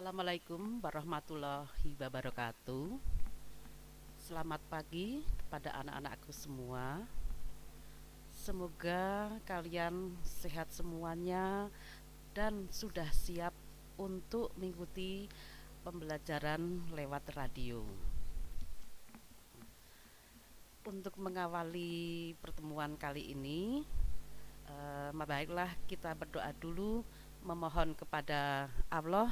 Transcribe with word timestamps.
Assalamualaikum 0.00 0.80
warahmatullahi 0.80 1.92
wabarakatuh. 2.00 2.96
Selamat 4.16 4.56
pagi 4.72 5.20
kepada 5.44 5.76
anak-anakku 5.76 6.32
semua. 6.32 7.04
Semoga 8.32 9.28
kalian 9.44 10.16
sehat 10.24 10.72
semuanya 10.72 11.68
dan 12.32 12.64
sudah 12.72 13.04
siap 13.12 13.52
untuk 14.00 14.56
mengikuti 14.56 15.28
pembelajaran 15.84 16.80
lewat 16.96 17.36
radio. 17.36 17.84
Untuk 20.88 21.12
mengawali 21.20 22.32
pertemuan 22.40 22.96
kali 22.96 23.36
ini, 23.36 23.84
eh, 24.64 25.12
baiklah 25.12 25.68
kita 25.84 26.16
berdoa 26.16 26.56
dulu 26.56 27.04
memohon 27.44 27.92
kepada 27.92 28.72
Allah 28.88 29.28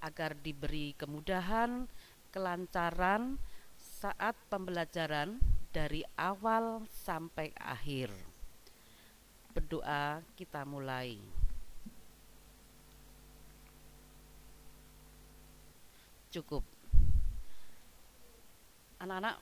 agar 0.00 0.36
diberi 0.36 0.96
kemudahan, 0.96 1.84
kelancaran 2.32 3.36
saat 3.76 4.36
pembelajaran 4.48 5.40
dari 5.70 6.02
awal 6.16 6.84
sampai 6.90 7.52
akhir. 7.56 8.10
Berdoa 9.52 10.24
kita 10.34 10.64
mulai. 10.64 11.20
Cukup. 16.30 16.62
Anak-anak 19.00 19.36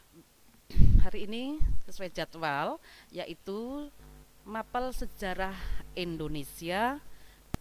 hari 1.04 1.28
ini 1.28 1.60
sesuai 1.88 2.10
jadwal 2.12 2.80
yaitu 3.12 3.88
mapel 4.48 4.92
sejarah 4.96 5.56
Indonesia 5.92 6.96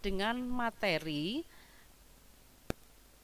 dengan 0.00 0.40
materi 0.48 1.44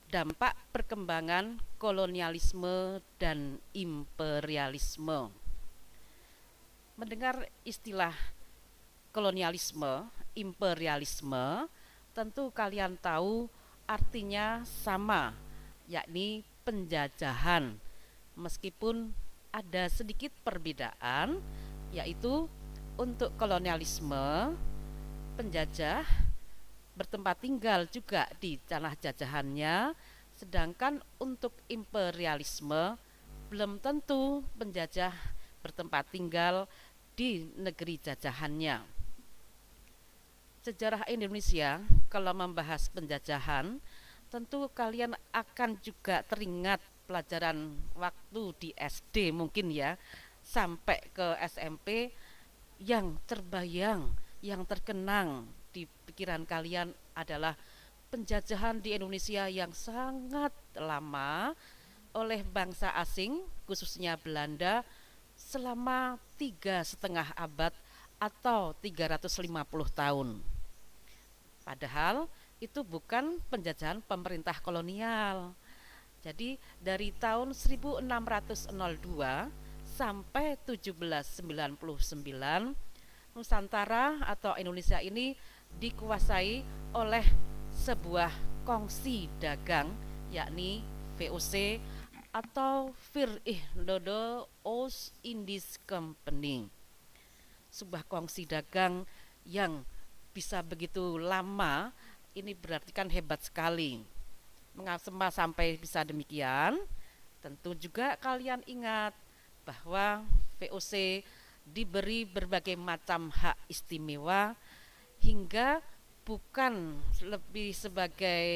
dampak 0.09 0.57
perkembangan 0.71 1.61
kolonialisme 1.77 3.01
dan 3.21 3.61
imperialisme. 3.77 5.33
Mendengar 6.95 7.51
istilah 7.67 8.15
kolonialisme, 9.11 10.07
imperialisme, 10.35 11.67
tentu 12.15 12.51
kalian 12.55 12.95
tahu 12.99 13.51
artinya 13.87 14.63
sama, 14.63 15.35
yakni 15.91 16.47
penjajahan. 16.63 17.77
Meskipun 18.35 19.15
ada 19.55 19.87
sedikit 19.87 20.35
perbedaan, 20.43 21.39
yaitu 21.95 22.51
untuk 22.99 23.35
kolonialisme, 23.39 24.55
penjajah 25.35 26.07
bertempat 26.95 27.43
tinggal 27.43 27.91
juga 27.91 28.31
di 28.39 28.59
tanah 28.63 28.95
jajahannya, 28.99 29.95
sedangkan 30.35 31.03
untuk 31.19 31.55
imperialisme 31.71 32.99
belum 33.51 33.79
tentu 33.83 34.43
penjajah 34.59 35.15
bertempat 35.63 36.11
tinggal 36.11 36.67
di 37.15 37.47
negeri 37.55 37.99
jajahannya. 38.03 38.83
Sejarah 40.65 41.05
Indonesia 41.13 41.83
kalau 42.09 42.33
membahas 42.33 42.89
penjajahan 42.91 43.79
tentu 44.33 44.67
kalian 44.73 45.15
akan 45.31 45.79
juga 45.85 46.25
teringat 46.27 46.81
pelajaran 47.05 47.77
waktu 47.95 48.43
di 48.59 48.71
SD 48.75 49.31
mungkin 49.31 49.69
ya 49.69 49.95
sampai 50.41 50.99
ke 51.13 51.37
SMP 51.45 52.11
yang 52.81 53.21
terbayang, 53.29 54.11
yang 54.41 54.65
terkenang 54.67 55.47
di 55.75 55.91
pikiran 56.07 56.47
kalian 56.47 56.95
adalah 57.19 57.59
penjajahan 58.15 58.79
di 58.79 58.95
Indonesia 58.95 59.51
yang 59.51 59.75
sangat 59.75 60.55
lama 60.79 61.51
oleh 62.15 62.47
bangsa 62.47 62.95
asing, 62.95 63.43
khususnya 63.67 64.15
Belanda, 64.15 64.87
selama 65.35 66.15
tiga 66.39 66.87
setengah 66.87 67.35
abad 67.35 67.75
atau 68.23 68.71
350 68.79 69.51
tahun. 69.91 70.39
Padahal 71.67 72.31
itu 72.63 72.87
bukan 72.87 73.43
penjajahan 73.51 73.99
pemerintah 74.07 74.63
kolonial. 74.63 75.51
Jadi 76.23 76.55
dari 76.79 77.11
tahun 77.19 77.51
1602 77.53 78.07
sampai 79.85 80.57
1799 80.63 81.75
Nusantara 83.35 84.23
atau 84.23 84.55
Indonesia 84.55 85.03
ini 85.03 85.35
dikuasai 85.79 86.63
oleh 86.95 87.27
sebuah 87.75 88.31
kongsi 88.65 89.27
dagang 89.43 89.91
yakni 90.31 90.81
VOC 91.19 91.79
atau 92.35 92.91
Fir 93.15 93.39
Ihdodo 93.47 94.51
Ost 94.67 95.15
Indies 95.23 95.79
Company 95.87 96.67
sebuah 97.75 98.07
kongsi 98.07 98.47
dagang 98.47 99.03
yang 99.43 99.83
bisa 100.31 100.63
begitu 100.63 101.19
lama 101.19 101.91
ini 102.39 102.55
berarti 102.55 102.95
kan 102.95 103.11
hebat 103.11 103.43
sekali. 103.43 103.99
Mengapa 104.79 105.31
sampai 105.35 105.75
bisa 105.75 106.07
demikian 106.07 106.79
tentu 107.43 107.75
juga 107.75 108.15
kalian 108.23 108.63
ingat 108.65 109.13
bahwa 109.67 110.23
VOC 110.63 111.23
diberi 111.67 112.25
berbagai 112.25 112.79
macam 112.79 113.29
hak 113.35 113.59
istimewa 113.67 114.55
hingga 115.25 115.81
bukan 116.29 117.01
lebih 117.25 117.73
sebagai 117.73 118.49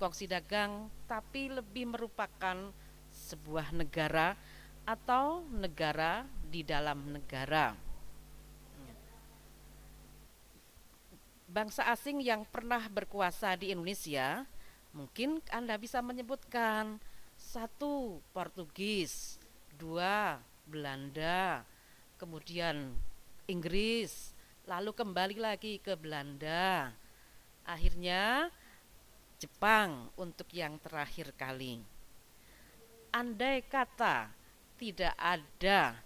kongsi 0.00 0.24
dagang 0.24 0.88
tapi 1.04 1.52
lebih 1.52 1.92
merupakan 1.92 2.72
sebuah 3.12 3.76
negara 3.76 4.32
atau 4.88 5.44
negara 5.52 6.24
di 6.48 6.64
dalam 6.64 7.12
negara. 7.12 7.76
Bangsa 11.48 11.86
asing 11.92 12.18
yang 12.18 12.42
pernah 12.48 12.82
berkuasa 12.90 13.54
di 13.54 13.70
Indonesia, 13.70 14.42
mungkin 14.90 15.38
Anda 15.54 15.78
bisa 15.78 16.02
menyebutkan 16.02 16.98
satu 17.38 18.18
Portugis, 18.34 19.38
dua 19.78 20.42
Belanda, 20.66 21.62
kemudian 22.18 22.98
Inggris, 23.46 24.33
lalu 24.64 24.96
kembali 24.96 25.36
lagi 25.36 25.76
ke 25.76 25.92
Belanda. 25.92 26.88
Akhirnya 27.68 28.48
Jepang 29.36 30.08
untuk 30.16 30.48
yang 30.56 30.80
terakhir 30.80 31.36
kali. 31.36 31.84
Andai 33.12 33.60
kata 33.60 34.32
tidak 34.80 35.12
ada 35.20 36.00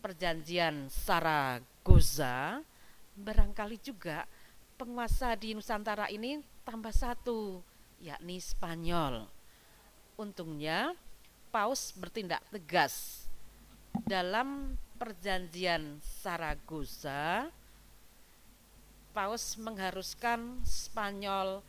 perjanjian 0.00 0.88
Saragoza, 0.88 2.64
barangkali 3.20 3.76
juga 3.84 4.24
penguasa 4.80 5.36
di 5.36 5.52
Nusantara 5.52 6.08
ini 6.08 6.40
tambah 6.64 6.92
satu, 6.92 7.60
yakni 8.00 8.40
Spanyol. 8.40 9.28
Untungnya 10.16 10.96
Paus 11.52 11.92
bertindak 11.94 12.42
tegas 12.48 13.28
dalam 14.08 14.74
perjanjian 14.96 16.00
Saragoza 16.02 17.52
Paus 19.14 19.54
mengharuskan 19.62 20.58
Spanyol 20.66 21.62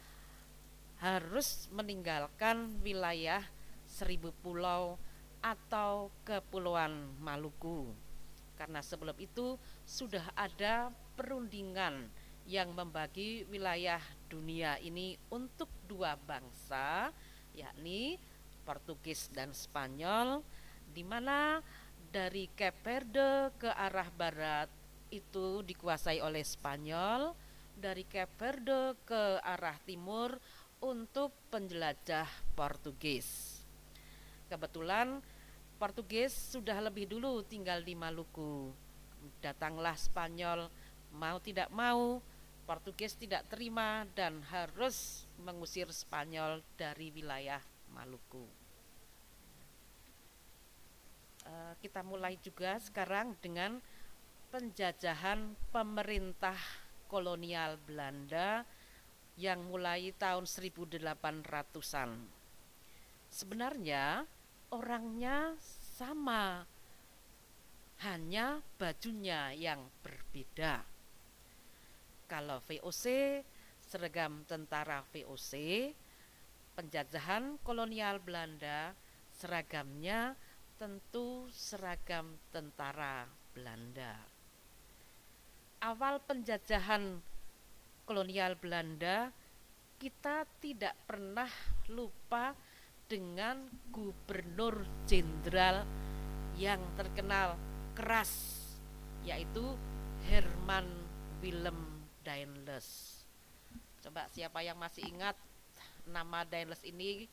harus 0.98 1.70
meninggalkan 1.70 2.82
wilayah 2.82 3.46
seribu 3.86 4.34
pulau 4.42 4.98
atau 5.46 6.10
kepulauan 6.26 7.14
Maluku. 7.22 7.94
Karena 8.58 8.82
sebelum 8.82 9.14
itu 9.22 9.62
sudah 9.86 10.26
ada 10.34 10.90
perundingan 11.14 12.09
yang 12.50 12.74
membagi 12.74 13.46
wilayah 13.46 14.02
dunia 14.26 14.82
ini 14.82 15.14
untuk 15.30 15.70
dua 15.86 16.18
bangsa 16.18 17.14
yakni 17.53 18.18
Portugis 18.66 19.30
dan 19.30 19.53
Spanyol 19.53 20.41
di 20.90 21.06
mana 21.06 21.62
dari 22.09 22.50
Cape 22.58 22.82
Verde 22.82 23.53
ke 23.62 23.70
arah 23.70 24.09
barat 24.09 24.70
itu 25.20 25.64
dikuasai 25.64 26.20
oleh 26.20 26.44
Spanyol, 26.44 27.35
dari 27.76 28.08
Cape 28.08 28.32
Verde 28.40 28.96
ke 29.03 29.40
arah 29.44 29.76
timur 29.84 30.40
untuk 30.79 31.35
penjelajah 31.52 32.28
Portugis. 32.56 33.59
Kebetulan 34.47 35.20
Portugis 35.76 36.32
sudah 36.56 36.79
lebih 36.79 37.12
dulu 37.12 37.44
tinggal 37.44 37.84
di 37.84 37.94
Maluku. 37.94 38.72
Datanglah 39.44 40.00
Spanyol, 40.00 40.72
mau 41.12 41.38
tidak 41.44 41.67
mau 41.76 42.23
Portugis 42.66 43.14
tidak 43.14 43.46
terima 43.52 44.09
dan 44.17 44.41
harus 44.50 45.28
mengusir 45.38 45.85
Spanyol 45.91 46.64
dari 46.79 47.12
wilayah 47.14 47.62
Maluku. 47.94 48.47
Uh, 51.46 51.78
kita 51.78 52.02
mulai 52.02 52.41
juga 52.41 52.82
sekarang 52.82 53.38
dengan 53.38 53.78
penjajahan 54.55 55.52
pemerintah 55.67 56.55
kolonial 57.11 57.75
Belanda 57.84 58.63
yang 59.35 59.67
mulai 59.67 60.16
tahun 60.16 60.47
1800-an. 60.47 62.16
Sebenarnya 63.28 64.23
orangnya 64.72 65.59
sama, 65.99 66.63
hanya 68.07 68.63
bajunya 68.79 69.52
yang 69.52 69.91
berbeda. 69.99 70.87
Kalau 72.31 72.63
VOC, 72.63 73.43
seragam 73.84 74.47
tentara 74.47 75.03
VOC, 75.11 75.91
penjajahan 76.79 77.59
kolonial 77.59 78.23
Belanda, 78.23 78.96
seragamnya 79.35 80.31
tentu 80.79 81.52
seragam 81.52 82.40
tentara 82.55 83.28
Belanda. 83.52 84.34
Awal 85.85 86.17
penjajahan 86.17 87.22
kolonial 88.09 88.58
Belanda, 88.58 89.29
kita 90.02 90.49
tidak 90.58 90.97
pernah 91.05 91.46
lupa 91.93 92.58
dengan 93.05 93.70
gubernur 93.93 94.82
jenderal 95.05 95.85
yang 96.58 96.82
terkenal 96.97 97.53
keras, 97.93 98.34
yaitu 99.29 99.61
Herman 100.26 100.90
Willem 101.46 101.78
Daendels. 102.26 103.22
Coba 104.02 104.26
siapa 104.34 104.66
yang 104.66 104.81
masih 104.81 105.05
ingat 105.05 105.38
nama 106.09 106.41
Daendels 106.49 106.81
ini 106.81 107.29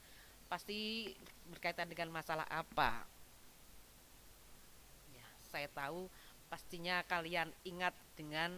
pasti 0.52 1.08
berkaitan 1.48 1.88
dengan 1.88 2.12
masalah 2.12 2.44
apa? 2.52 3.00
Ya, 5.08 5.25
saya 5.40 5.72
tahu 5.72 6.12
pastinya 6.52 7.00
kalian 7.08 7.48
ingat 7.64 7.96
dengan 8.14 8.55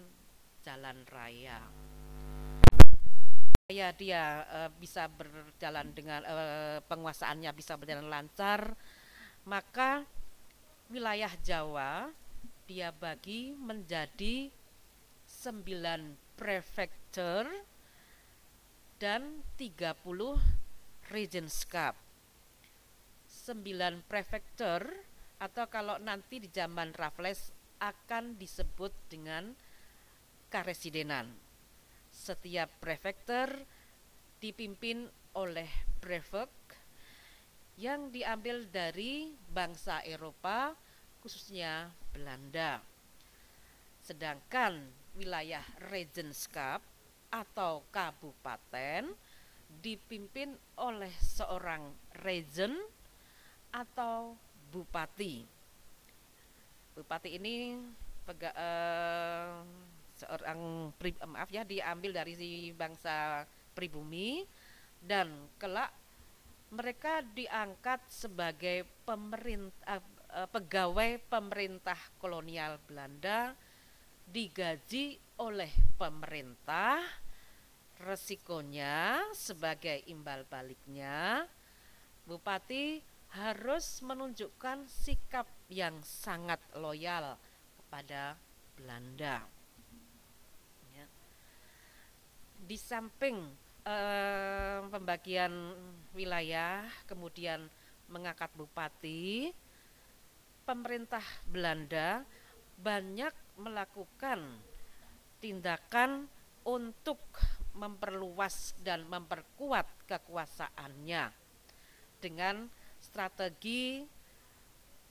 jalan 0.65 1.05
raya. 1.09 1.61
Ya 3.73 3.97
dia 3.97 4.45
e, 4.45 4.61
bisa 4.77 5.09
berjalan 5.09 5.89
dengan 5.97 6.21
e, 6.21 6.37
penguasaannya 6.85 7.51
bisa 7.57 7.81
berjalan 7.81 8.13
lancar, 8.13 8.77
maka 9.49 10.05
wilayah 10.93 11.33
Jawa 11.41 12.13
dia 12.69 12.93
bagi 12.93 13.57
menjadi 13.57 14.53
sembilan 15.25 16.35
prefektur 16.37 17.49
dan 19.01 19.45
30 19.57 20.01
regenskap. 21.09 21.97
9 23.25 24.09
prefektur 24.09 24.81
atau 25.41 25.65
kalau 25.69 26.01
nanti 26.01 26.41
di 26.41 26.49
zaman 26.49 26.97
Raffles 26.97 27.53
akan 27.85 28.41
disebut 28.41 28.93
dengan 29.13 29.53
karesidenan. 30.49 31.29
Setiap 32.09 32.71
prefektur 32.81 33.53
dipimpin 34.41 35.11
oleh 35.37 35.69
prefect 36.01 36.55
yang 37.77 38.09
diambil 38.15 38.65
dari 38.71 39.35
bangsa 39.51 40.01
Eropa 40.07 40.73
khususnya 41.21 41.91
Belanda. 42.15 42.81
Sedangkan 44.01 44.79
wilayah 45.19 45.65
Regenskap 45.91 46.81
atau 47.35 47.83
kabupaten 47.91 49.11
dipimpin 49.83 50.55
oleh 50.79 51.11
seorang 51.19 51.83
regen 52.23 52.79
atau 53.75 54.39
bupati. 54.71 55.54
Bupati 56.95 57.35
ini 57.35 57.75
pega, 58.23 58.55
uh, 58.55 59.67
seorang 60.15 60.91
pri, 60.95 61.11
uh, 61.19 61.27
maaf 61.27 61.51
ya 61.51 61.67
diambil 61.67 62.15
dari 62.15 62.39
si 62.39 62.51
bangsa 62.71 63.43
pribumi 63.75 64.47
dan 65.03 65.51
kelak 65.59 65.91
mereka 66.71 67.23
diangkat 67.35 67.99
sebagai 68.07 68.87
pemerintah 69.03 69.99
uh, 70.31 70.49
pegawai 70.51 71.19
pemerintah 71.27 71.99
kolonial 72.23 72.79
Belanda 72.87 73.59
digaji 74.31 75.19
oleh 75.43 75.71
pemerintah 75.99 77.03
resikonya 78.03 79.23
sebagai 79.35 80.03
imbal 80.11 80.47
baliknya. 80.47 81.47
Bupati 82.25 83.03
harus 83.35 84.01
menunjukkan 84.01 84.87
sikap 84.87 85.47
yang 85.69 85.97
sangat 86.05 86.61
loyal 86.77 87.39
kepada 87.79 88.37
Belanda. 88.77 89.45
Ya. 90.93 91.07
Di 92.65 92.77
samping 92.77 93.39
eh, 93.85 94.79
pembagian 94.89 95.53
wilayah, 96.13 96.85
kemudian 97.09 97.69
mengangkat 98.09 98.53
bupati, 98.53 99.53
pemerintah 100.65 101.25
Belanda 101.49 102.25
banyak 102.81 103.33
melakukan 103.61 104.41
tindakan 105.39 106.27
untuk 106.65 107.21
memperluas 107.77 108.73
dan 108.81 109.05
memperkuat 109.05 110.09
kekuasaannya 110.09 111.31
dengan 112.23 112.73
strategi 112.97 114.01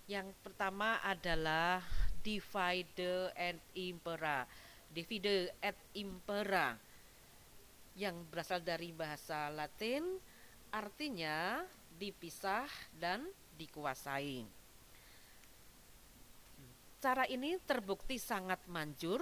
yang 0.07 0.35
pertama 0.43 0.99
adalah 0.99 1.79
divide 2.19 3.31
and 3.39 3.59
impera. 3.75 4.43
Divide 4.91 5.55
et 5.63 5.77
impera. 5.95 6.75
Yang 7.95 8.15
berasal 8.27 8.59
dari 8.65 8.89
bahasa 8.91 9.47
Latin 9.53 10.17
artinya 10.73 11.61
dipisah 11.95 12.65
dan 12.97 13.23
dikuasai. 13.55 14.43
Cara 17.03 17.27
ini 17.27 17.59
terbukti 17.67 18.15
sangat 18.15 18.63
manjur 18.71 19.21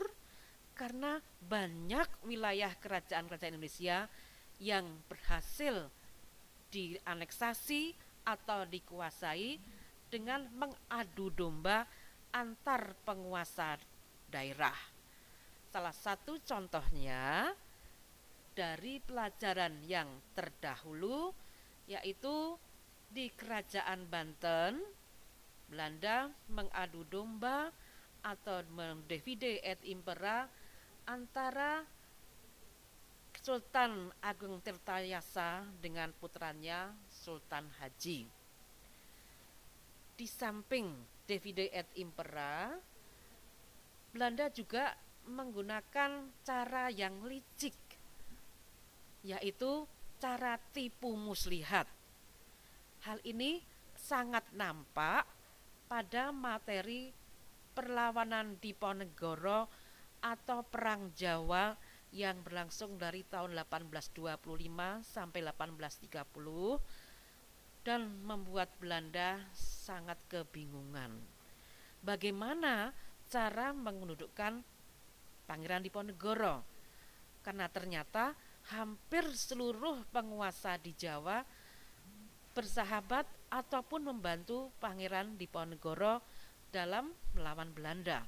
karena 0.77 1.19
banyak 1.41 2.25
wilayah 2.25 2.71
kerajaan-kerajaan 2.77 3.57
Indonesia 3.57 4.07
yang 4.61 4.85
berhasil 5.09 5.89
dianeksasi 6.71 7.91
atau 8.23 8.63
dikuasai 8.69 9.57
dengan 10.11 10.43
mengadu 10.51 11.31
domba 11.31 11.87
antar 12.35 12.93
penguasa 13.07 13.79
daerah. 14.27 14.75
Salah 15.71 15.95
satu 15.95 16.35
contohnya 16.43 17.55
dari 18.51 18.99
pelajaran 18.99 19.79
yang 19.87 20.11
terdahulu 20.35 21.31
yaitu 21.87 22.59
di 23.07 23.31
Kerajaan 23.31 24.07
Banten 24.11 24.83
Belanda 25.71 26.27
mengadu 26.51 27.07
domba 27.07 27.71
atau 28.21 28.59
mendivide 28.75 29.63
et 29.63 29.79
impera 29.87 30.51
antara 31.07 31.87
Sultan 33.41 34.11
Agung 34.21 34.59
Tirtayasa 34.61 35.65
dengan 35.81 36.13
putranya 36.13 36.93
Sultan 37.09 37.71
Haji. 37.79 38.40
Di 40.21 40.29
samping 40.29 40.85
divide 41.25 41.73
et 41.73 41.89
impera, 41.97 42.69
Belanda 44.13 44.53
juga 44.53 44.93
menggunakan 45.25 46.29
cara 46.45 46.93
yang 46.93 47.25
licik, 47.25 47.73
yaitu 49.25 49.89
cara 50.21 50.61
tipu 50.77 51.17
muslihat. 51.17 51.89
Hal 53.01 53.17
ini 53.25 53.65
sangat 53.97 54.45
nampak 54.53 55.25
pada 55.89 56.29
materi 56.29 57.09
perlawanan 57.73 58.61
Diponegoro 58.61 59.73
atau 60.21 60.61
Perang 60.61 61.09
Jawa 61.17 61.73
yang 62.13 62.45
berlangsung 62.45 62.93
dari 63.01 63.25
tahun 63.25 63.57
1825 63.57 64.37
sampai 65.01 65.39
1830 65.49 67.00
dan 67.81 68.21
membuat 68.21 68.69
Belanda 68.77 69.41
sangat 69.57 70.17
kebingungan. 70.29 71.17
Bagaimana 72.01 72.93
cara 73.29 73.73
menundukkan 73.73 74.61
Pangeran 75.49 75.81
Diponegoro? 75.81 76.61
Karena 77.41 77.65
ternyata 77.69 78.37
hampir 78.69 79.25
seluruh 79.33 80.05
penguasa 80.13 80.77
di 80.77 80.93
Jawa 80.93 81.41
bersahabat 82.53 83.25
ataupun 83.49 84.13
membantu 84.13 84.69
Pangeran 84.77 85.33
Diponegoro 85.37 86.21
dalam 86.69 87.09
melawan 87.33 87.73
Belanda. 87.73 88.21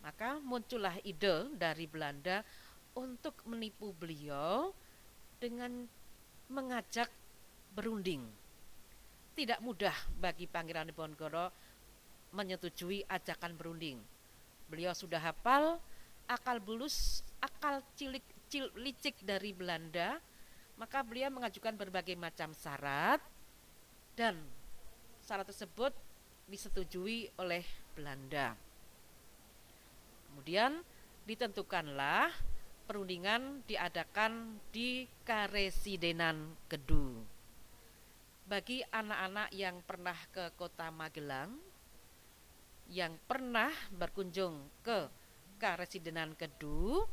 Maka 0.00 0.40
muncullah 0.40 0.96
ide 1.04 1.52
dari 1.52 1.84
Belanda 1.84 2.40
untuk 2.96 3.36
menipu 3.44 3.92
beliau 3.92 4.72
dengan 5.36 5.84
mengajak 6.48 7.12
berunding. 7.74 8.22
Tidak 9.34 9.62
mudah 9.62 9.94
bagi 10.18 10.44
Pangeran 10.50 10.90
Diponegoro 10.90 11.50
menyetujui 12.34 13.06
ajakan 13.08 13.56
berunding. 13.58 13.98
Beliau 14.70 14.94
sudah 14.94 15.18
hafal 15.18 15.82
akal 16.30 16.62
bulus, 16.62 17.26
akal 17.42 17.82
cilik 17.98 18.22
licik 18.78 19.18
dari 19.26 19.50
Belanda, 19.50 20.22
maka 20.78 21.02
beliau 21.02 21.30
mengajukan 21.34 21.74
berbagai 21.74 22.14
macam 22.14 22.54
syarat 22.54 23.18
dan 24.14 24.38
syarat 25.26 25.50
tersebut 25.50 25.90
disetujui 26.46 27.30
oleh 27.38 27.66
Belanda. 27.98 28.54
Kemudian 30.30 30.82
ditentukanlah 31.26 32.30
perundingan 32.86 33.62
diadakan 33.66 34.58
di 34.74 35.06
Karesidenan 35.26 36.58
Kedu. 36.66 37.29
Bagi 38.50 38.82
anak-anak 38.82 39.54
yang 39.54 39.78
pernah 39.86 40.18
ke 40.34 40.50
kota 40.58 40.90
Magelang, 40.90 41.54
yang 42.90 43.14
pernah 43.30 43.70
berkunjung 43.94 44.82
ke 44.82 45.06
Karesidenan 45.62 46.34
Kedu, 46.34 47.06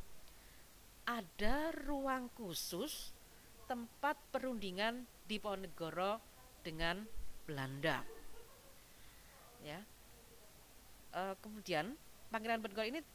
ada 1.05 1.69
ruang 1.85 2.33
khusus 2.33 3.13
tempat 3.69 4.17
perundingan 4.33 5.05
di 5.29 5.37
Ponegoro 5.37 6.17
dengan 6.65 7.05
Belanda. 7.45 8.01
Ya. 9.61 9.85
E, 11.13 11.21
kemudian 11.37 11.93
Pangeran 12.33 12.65
Ponegoro 12.65 12.89
ini 12.89 13.05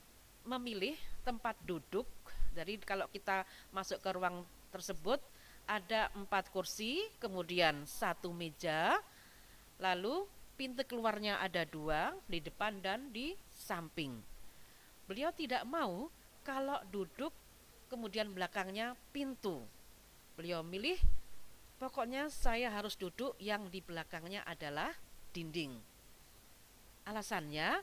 memilih 0.46 0.94
tempat 1.26 1.58
duduk 1.66 2.06
jadi 2.52 2.76
kalau 2.84 3.08
kita 3.08 3.48
masuk 3.72 3.98
ke 3.98 4.10
ruang 4.12 4.44
tersebut 4.68 5.20
ada 5.66 6.10
empat 6.14 6.50
kursi, 6.50 7.02
kemudian 7.22 7.86
satu 7.86 8.34
meja, 8.34 8.98
lalu 9.78 10.26
pintu 10.54 10.84
keluarnya 10.86 11.40
ada 11.42 11.66
dua 11.66 12.14
di 12.30 12.38
depan 12.38 12.78
dan 12.78 13.10
di 13.10 13.34
samping. 13.50 14.14
Beliau 15.08 15.34
tidak 15.34 15.66
mau 15.66 16.06
kalau 16.46 16.78
duduk 16.90 17.34
kemudian 17.90 18.30
belakangnya 18.30 18.94
pintu. 19.10 19.60
Beliau 20.38 20.64
milih 20.64 20.96
pokoknya 21.76 22.30
saya 22.30 22.70
harus 22.70 22.94
duduk 22.94 23.34
yang 23.42 23.66
di 23.68 23.82
belakangnya 23.82 24.46
adalah 24.46 24.94
dinding. 25.34 25.74
Alasannya 27.04 27.82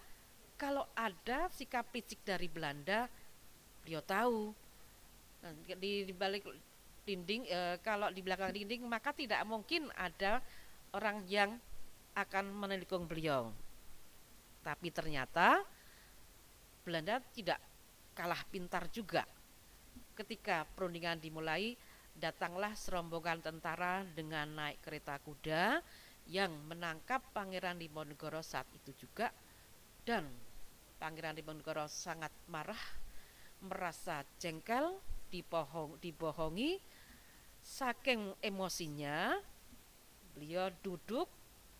kalau 0.56 0.88
ada 0.96 1.52
sikap 1.52 1.88
picik 1.92 2.24
dari 2.24 2.48
Belanda 2.48 3.12
beliau 3.84 4.04
tahu 4.04 4.52
nah, 5.44 5.52
di, 5.80 6.08
di 6.08 6.14
balik 6.16 6.48
dinding 7.10 7.50
e, 7.50 7.82
kalau 7.82 8.14
di 8.14 8.22
belakang 8.22 8.54
dinding 8.54 8.86
maka 8.86 9.10
tidak 9.10 9.42
mungkin 9.50 9.90
ada 9.98 10.38
orang 10.94 11.26
yang 11.26 11.58
akan 12.14 12.54
menelikung 12.54 13.10
beliau. 13.10 13.50
Tapi 14.62 14.94
ternyata 14.94 15.66
Belanda 16.86 17.18
tidak 17.34 17.58
kalah 18.14 18.42
pintar 18.46 18.86
juga. 18.94 19.26
Ketika 20.14 20.68
perundingan 20.78 21.18
dimulai 21.18 21.74
datanglah 22.20 22.76
serombongan 22.76 23.40
tentara 23.40 24.04
dengan 24.04 24.52
naik 24.52 24.84
kereta 24.84 25.16
kuda 25.24 25.80
yang 26.28 26.52
menangkap 26.68 27.24
Pangeran 27.32 27.80
Diponegoro 27.80 28.44
saat 28.44 28.68
itu 28.76 28.92
juga. 29.08 29.32
Dan 30.04 30.28
Pangeran 31.00 31.40
Diponegoro 31.40 31.88
sangat 31.88 32.34
marah 32.52 32.80
merasa 33.64 34.24
jengkel, 34.40 35.00
dibohong, 35.32 36.00
dibohongi, 36.04 36.80
saking 37.70 38.34
emosinya 38.42 39.38
beliau 40.34 40.74
duduk 40.82 41.30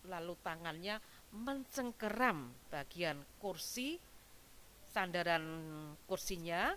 lalu 0.06 0.38
tangannya 0.46 1.02
mencengkeram 1.34 2.54
bagian 2.70 3.18
kursi 3.42 3.98
sandaran 4.90 5.42
kursinya. 6.06 6.74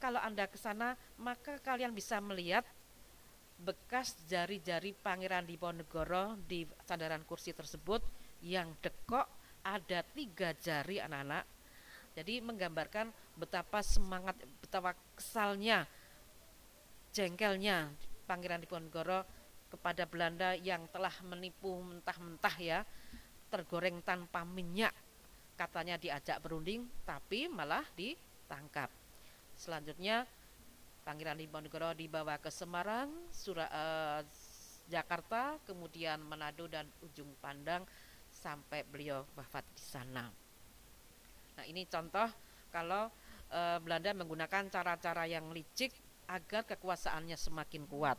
Kalau 0.00 0.16
Anda 0.22 0.48
ke 0.48 0.56
sana, 0.56 0.96
maka 1.20 1.60
kalian 1.60 1.92
bisa 1.92 2.18
melihat 2.24 2.64
bekas 3.60 4.16
jari-jari 4.24 4.96
Pangeran 4.96 5.44
Diponegoro 5.44 6.40
di 6.48 6.64
sandaran 6.88 7.20
kursi 7.28 7.52
tersebut 7.52 8.00
yang 8.40 8.72
dekok 8.80 9.28
ada 9.60 10.00
tiga 10.16 10.56
jari 10.56 10.96
anak-anak 11.04 11.44
jadi 12.14 12.42
menggambarkan 12.42 13.14
betapa 13.38 13.86
semangat, 13.86 14.34
betapa 14.58 14.98
kesalnya, 15.14 15.86
jengkelnya 17.14 17.90
Pangeran 18.30 18.62
Diponegoro 18.62 19.26
kepada 19.66 20.06
Belanda 20.06 20.54
yang 20.54 20.86
telah 20.94 21.10
menipu 21.26 21.82
mentah-mentah 21.82 22.56
ya, 22.62 22.80
tergoreng 23.50 23.98
tanpa 24.06 24.46
minyak. 24.46 24.94
Katanya 25.58 25.98
diajak 25.98 26.38
berunding, 26.38 26.86
tapi 27.02 27.50
malah 27.50 27.82
ditangkap. 27.98 28.86
Selanjutnya 29.58 30.30
Pangeran 31.02 31.42
Diponegoro 31.42 31.90
dibawa 31.98 32.38
ke 32.38 32.54
Semarang, 32.54 33.10
Surah 33.34 33.66
eh, 33.66 34.22
Jakarta, 34.86 35.58
kemudian 35.66 36.22
Manado 36.22 36.70
dan 36.70 36.86
ujung 37.02 37.34
Pandang 37.42 37.82
sampai 38.30 38.86
beliau 38.86 39.26
wafat 39.34 39.66
di 39.74 39.82
sana. 39.82 40.30
Nah, 41.58 41.64
ini 41.66 41.86
contoh 41.86 42.26
kalau 42.70 43.10
e, 43.50 43.60
Belanda 43.82 44.14
menggunakan 44.14 44.70
cara-cara 44.70 45.26
yang 45.26 45.50
licik 45.50 45.92
agar 46.30 46.62
kekuasaannya 46.62 47.34
semakin 47.34 47.90
kuat. 47.90 48.14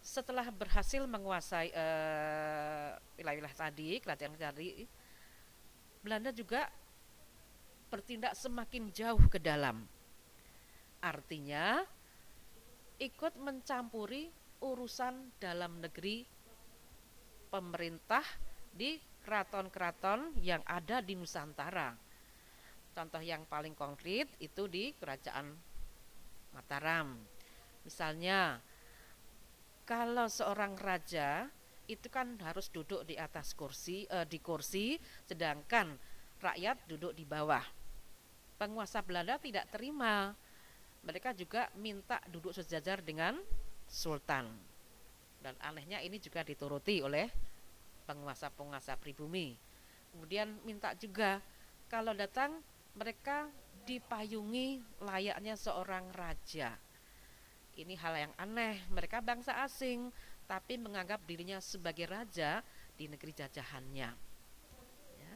Setelah 0.00 0.48
berhasil 0.48 1.04
menguasai 1.04 1.68
eh, 1.68 2.90
wilayah-wilayah 3.20 3.56
tadi, 3.56 4.00
kerajaan 4.00 4.36
tadi, 4.36 4.88
Belanda 6.00 6.32
juga 6.32 6.68
bertindak 7.92 8.32
semakin 8.36 8.88
jauh 8.92 9.24
ke 9.28 9.36
dalam. 9.40 9.84
Artinya 11.04 11.84
ikut 13.00 13.36
mencampuri 13.36 14.32
urusan 14.64 15.36
dalam 15.36 15.80
negeri 15.84 16.24
pemerintah 17.52 18.24
di 18.72 18.96
keraton-keraton 19.24 20.36
yang 20.40 20.60
ada 20.68 21.00
di 21.00 21.16
Nusantara. 21.16 21.96
Contoh 22.92 23.20
yang 23.24 23.48
paling 23.48 23.74
konkret 23.74 24.28
itu 24.38 24.68
di 24.70 24.92
Kerajaan 24.94 25.73
Mataram. 26.54 27.18
Misalnya, 27.82 28.62
kalau 29.84 30.30
seorang 30.30 30.78
raja 30.80 31.50
itu 31.84 32.08
kan 32.08 32.40
harus 32.40 32.72
duduk 32.72 33.04
di 33.04 33.20
atas 33.20 33.52
kursi, 33.52 34.08
eh, 34.08 34.24
di 34.24 34.40
kursi, 34.40 34.96
sedangkan 35.28 35.92
rakyat 36.40 36.88
duduk 36.88 37.12
di 37.12 37.28
bawah. 37.28 37.64
Penguasa 38.56 39.04
Belanda 39.04 39.36
tidak 39.36 39.68
terima. 39.68 40.32
Mereka 41.04 41.36
juga 41.36 41.68
minta 41.76 42.16
duduk 42.32 42.56
sejajar 42.56 43.04
dengan 43.04 43.36
sultan. 43.84 44.48
Dan 45.44 45.52
anehnya 45.60 46.00
ini 46.00 46.16
juga 46.16 46.40
dituruti 46.40 47.04
oleh 47.04 47.28
penguasa-penguasa 48.08 48.96
pribumi. 48.96 49.52
Kemudian 50.16 50.64
minta 50.64 50.96
juga 50.96 51.44
kalau 51.92 52.16
datang 52.16 52.64
mereka 52.96 53.52
dipayungi 53.84 54.80
layaknya 55.04 55.54
seorang 55.54 56.08
raja. 56.16 56.74
Ini 57.76 57.94
hal 58.00 58.14
yang 58.16 58.32
aneh. 58.40 58.80
Mereka 58.88 59.20
bangsa 59.20 59.60
asing, 59.62 60.08
tapi 60.48 60.80
menganggap 60.80 61.20
dirinya 61.28 61.60
sebagai 61.60 62.08
raja 62.08 62.64
di 62.96 63.06
negeri 63.06 63.32
jajahannya. 63.36 64.10
Ya. 65.20 65.32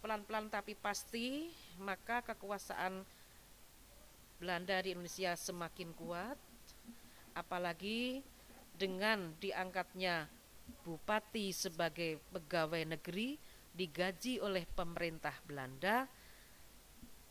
Pelan-pelan 0.00 0.52
tapi 0.52 0.76
pasti, 0.76 1.48
maka 1.80 2.20
kekuasaan 2.24 3.04
Belanda 4.40 4.80
di 4.80 4.96
Indonesia 4.96 5.36
semakin 5.36 5.92
kuat, 5.92 6.36
apalagi 7.36 8.24
dengan 8.80 9.36
diangkatnya 9.36 10.24
bupati 10.88 11.52
sebagai 11.52 12.16
pegawai 12.32 12.88
negeri 12.88 13.36
digaji 13.80 14.44
oleh 14.44 14.68
pemerintah 14.68 15.32
Belanda, 15.48 16.04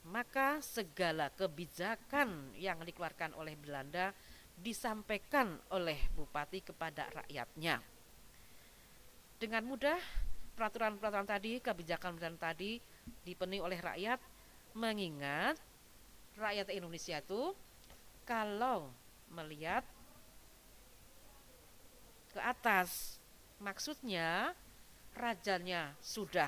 maka 0.10 0.58
segala 0.66 1.30
kebijakan 1.30 2.58
yang 2.58 2.82
dikeluarkan 2.82 3.38
oleh 3.38 3.54
Belanda 3.54 4.10
disampaikan 4.58 5.62
oleh 5.70 6.10
bupati 6.18 6.66
kepada 6.66 7.06
rakyatnya. 7.14 7.78
Dengan 9.38 9.64
mudah 9.70 10.02
peraturan-peraturan 10.58 11.30
tadi, 11.30 11.62
kebijakan-kebijakan 11.62 12.42
tadi 12.42 12.82
dipenuhi 13.22 13.62
oleh 13.62 13.78
rakyat 13.78 14.20
mengingat 14.74 15.56
rakyat 16.34 16.68
Indonesia 16.74 17.22
itu 17.22 17.54
kalau 18.26 18.90
melihat 19.30 19.86
ke 22.34 22.40
atas 22.42 23.18
maksudnya 23.58 24.54
rajanya 25.20 25.92
sudah 26.00 26.48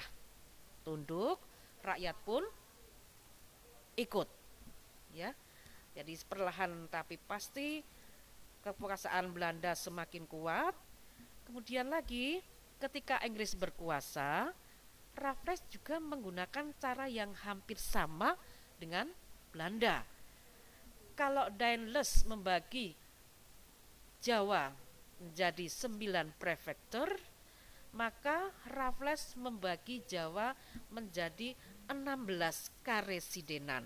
tunduk, 0.87 1.35
rakyat 1.83 2.15
pun 2.23 2.47
ikut. 3.99 4.27
Ya. 5.11 5.35
Jadi 5.91 6.15
perlahan 6.23 6.87
tapi 6.87 7.19
pasti 7.19 7.83
kekuasaan 8.63 9.35
Belanda 9.35 9.75
semakin 9.75 10.23
kuat. 10.23 10.71
Kemudian 11.43 11.91
lagi 11.91 12.39
ketika 12.79 13.19
Inggris 13.27 13.59
berkuasa, 13.59 14.55
Raffles 15.19 15.59
juga 15.67 15.99
menggunakan 15.99 16.71
cara 16.79 17.11
yang 17.11 17.35
hampir 17.43 17.75
sama 17.75 18.39
dengan 18.79 19.11
Belanda. 19.51 20.07
kalau 21.11 21.53
Daenles 21.53 22.25
membagi 22.25 22.97
Jawa 24.23 24.73
menjadi 25.21 25.69
sembilan 25.69 26.33
prefektur, 26.39 27.13
maka 27.91 28.51
Raffles 28.71 29.35
membagi 29.35 30.03
Jawa 30.07 30.55
menjadi 30.91 31.55
16 31.91 32.71
karesidenan. 32.83 33.83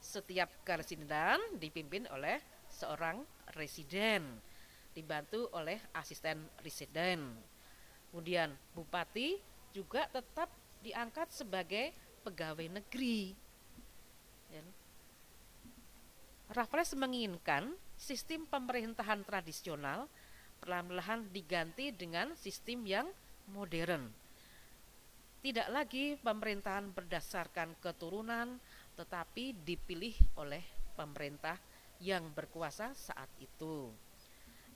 Setiap 0.00 0.64
karesidenan 0.64 1.60
dipimpin 1.60 2.08
oleh 2.08 2.40
seorang 2.72 3.20
residen, 3.52 4.40
dibantu 4.96 5.52
oleh 5.52 5.76
asisten 5.92 6.48
residen. 6.64 7.36
Kemudian 8.08 8.56
bupati 8.72 9.36
juga 9.76 10.08
tetap 10.08 10.48
diangkat 10.80 11.28
sebagai 11.28 11.92
pegawai 12.24 12.80
negeri. 12.80 13.36
Ya. 14.48 14.64
Raffles 16.48 16.96
menginginkan 16.96 17.76
sistem 18.00 18.48
pemerintahan 18.48 19.20
tradisional 19.26 20.08
perlahan-lahan 20.68 21.24
diganti 21.32 21.88
dengan 21.96 22.36
sistem 22.36 22.84
yang 22.84 23.08
modern. 23.56 24.04
Tidak 25.40 25.72
lagi 25.72 26.20
pemerintahan 26.20 26.92
berdasarkan 26.92 27.72
keturunan, 27.80 28.60
tetapi 28.92 29.56
dipilih 29.64 30.12
oleh 30.36 30.60
pemerintah 30.92 31.56
yang 32.04 32.28
berkuasa 32.36 32.92
saat 32.92 33.32
itu. 33.40 33.88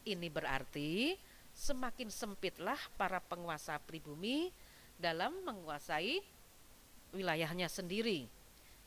Ini 0.09 0.33
berarti 0.33 1.13
semakin 1.53 2.09
sempitlah 2.09 2.81
para 2.97 3.21
penguasa 3.21 3.77
pribumi 3.77 4.49
dalam 4.97 5.45
menguasai 5.45 6.25
wilayahnya 7.13 7.69
sendiri, 7.69 8.25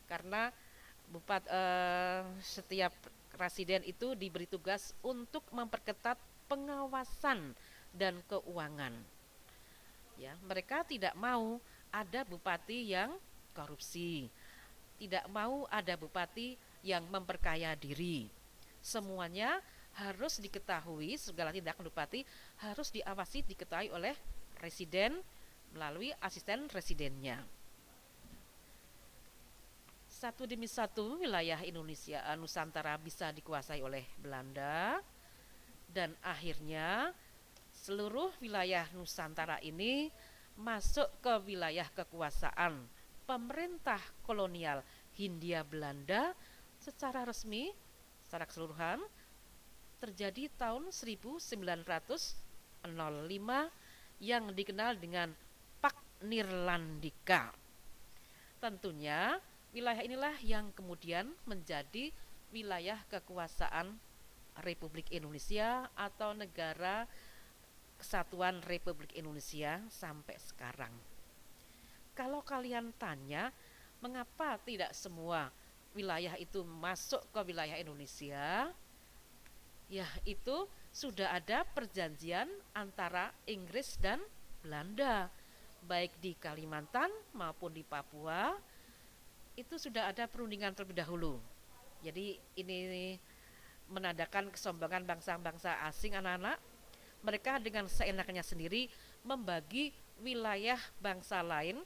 karena 0.10 0.50
bupat 1.14 1.46
eh, 1.54 2.26
setiap 2.42 2.98
residen 3.38 3.86
itu 3.86 4.18
diberi 4.18 4.50
tugas 4.50 4.98
untuk 5.06 5.46
memperketat 5.54 6.18
pengawasan 6.48 7.54
dan 7.96 8.20
keuangan. 8.28 8.94
Ya, 10.16 10.36
mereka 10.48 10.88
tidak 10.88 11.14
mau 11.20 11.60
ada 11.92 12.24
bupati 12.24 12.96
yang 12.96 13.16
korupsi. 13.52 14.32
Tidak 14.96 15.28
mau 15.28 15.68
ada 15.68 16.00
bupati 16.00 16.56
yang 16.86 17.04
memperkaya 17.12 17.76
diri. 17.76 18.32
Semuanya 18.80 19.60
harus 19.96 20.40
diketahui 20.44 21.16
segala 21.16 21.56
tindakan 21.56 21.88
bupati 21.88 22.28
harus 22.60 22.92
diawasi 22.92 23.48
diketahui 23.48 23.92
oleh 23.96 24.12
residen 24.60 25.24
melalui 25.72 26.12
asisten 26.20 26.68
residennya 26.68 27.40
satu 30.16 30.48
demi 30.48 30.68
satu 30.68 31.20
wilayah 31.20 31.60
Indonesia 31.64 32.24
Nusantara 32.40 32.96
bisa 32.96 33.36
dikuasai 33.36 33.84
oleh 33.84 34.08
Belanda 34.16 35.00
dan 35.96 36.12
akhirnya 36.20 37.16
seluruh 37.72 38.36
wilayah 38.44 38.84
Nusantara 38.92 39.64
ini 39.64 40.12
masuk 40.60 41.08
ke 41.24 41.34
wilayah 41.48 41.88
kekuasaan 41.96 42.84
pemerintah 43.24 44.00
kolonial 44.28 44.84
Hindia 45.16 45.64
Belanda 45.64 46.36
secara 46.84 47.24
resmi 47.24 47.72
secara 48.28 48.44
keseluruhan 48.44 49.00
terjadi 50.04 50.52
tahun 50.60 50.92
1905 50.92 51.40
yang 54.20 54.44
dikenal 54.52 55.00
dengan 55.00 55.32
Pak 55.80 55.96
Nirlandika. 56.28 57.56
Tentunya 58.60 59.40
Wilayah 59.76 60.08
inilah 60.08 60.36
yang 60.40 60.72
kemudian 60.72 61.36
menjadi 61.44 62.08
wilayah 62.56 62.96
kekuasaan 63.12 64.00
Republik 64.64 65.12
Indonesia 65.12 65.90
atau 65.98 66.32
negara 66.32 67.08
Kesatuan 67.96 68.60
Republik 68.68 69.16
Indonesia 69.16 69.80
sampai 69.88 70.36
sekarang. 70.36 70.92
Kalau 72.12 72.44
kalian 72.44 72.92
tanya, 72.96 73.52
mengapa 74.04 74.60
tidak 74.64 74.92
semua 74.92 75.52
wilayah 75.96 76.36
itu 76.36 76.64
masuk 76.64 77.24
ke 77.32 77.40
wilayah 77.48 77.80
Indonesia? 77.80 78.72
Ya, 79.88 80.08
itu 80.28 80.68
sudah 80.92 81.36
ada 81.36 81.64
perjanjian 81.64 82.52
antara 82.76 83.32
Inggris 83.48 83.96
dan 84.00 84.20
Belanda, 84.60 85.32
baik 85.86 86.18
di 86.20 86.34
Kalimantan 86.36 87.14
maupun 87.32 87.72
di 87.72 87.86
Papua 87.86 88.58
itu 89.56 89.80
sudah 89.80 90.12
ada 90.12 90.28
perundingan 90.28 90.76
terlebih 90.76 91.00
dahulu. 91.00 91.40
Jadi 92.04 92.36
ini 92.60 93.16
menandakan 93.90 94.50
kesombongan 94.50 95.06
bangsa-bangsa 95.06 95.86
asing 95.86 96.18
anak-anak. 96.18 96.58
Mereka 97.26 97.58
dengan 97.62 97.90
seenaknya 97.90 98.46
sendiri 98.46 98.86
membagi 99.26 99.90
wilayah 100.22 100.78
bangsa 101.02 101.42
lain 101.42 101.82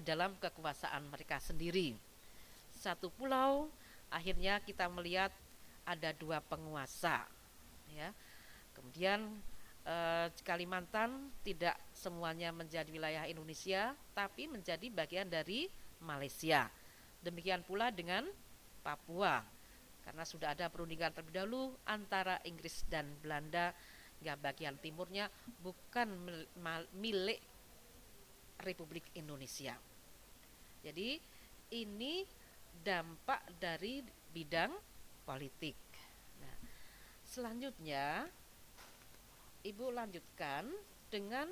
dalam 0.00 0.36
kekuasaan 0.40 1.08
mereka 1.12 1.36
sendiri. 1.40 1.96
Satu 2.72 3.12
pulau 3.12 3.68
akhirnya 4.08 4.60
kita 4.64 4.88
melihat 4.88 5.32
ada 5.84 6.10
dua 6.16 6.40
penguasa 6.40 7.24
ya. 7.92 8.10
Kemudian 8.72 9.40
eh, 9.84 10.28
Kalimantan 10.44 11.32
tidak 11.40 11.76
semuanya 11.96 12.52
menjadi 12.52 12.88
wilayah 12.88 13.24
Indonesia 13.28 13.92
tapi 14.12 14.48
menjadi 14.48 14.88
bagian 14.92 15.28
dari 15.28 15.68
Malaysia. 16.00 16.68
Demikian 17.24 17.64
pula 17.64 17.88
dengan 17.88 18.28
Papua 18.84 19.55
karena 20.06 20.22
sudah 20.22 20.54
ada 20.54 20.70
perundingan 20.70 21.10
terlebih 21.10 21.42
dahulu 21.42 21.74
antara 21.90 22.38
Inggris 22.46 22.86
dan 22.86 23.10
Belanda 23.18 23.74
hingga 24.22 24.38
bagian 24.38 24.78
timurnya 24.78 25.26
bukan 25.60 26.06
milik 26.94 27.42
Republik 28.62 29.10
Indonesia. 29.18 29.74
Jadi 30.80 31.18
ini 31.74 32.22
dampak 32.86 33.58
dari 33.58 34.00
bidang 34.30 34.70
politik. 35.26 35.76
Nah, 36.38 36.56
selanjutnya 37.26 38.30
Ibu 39.66 39.90
lanjutkan 39.90 40.70
dengan 41.10 41.50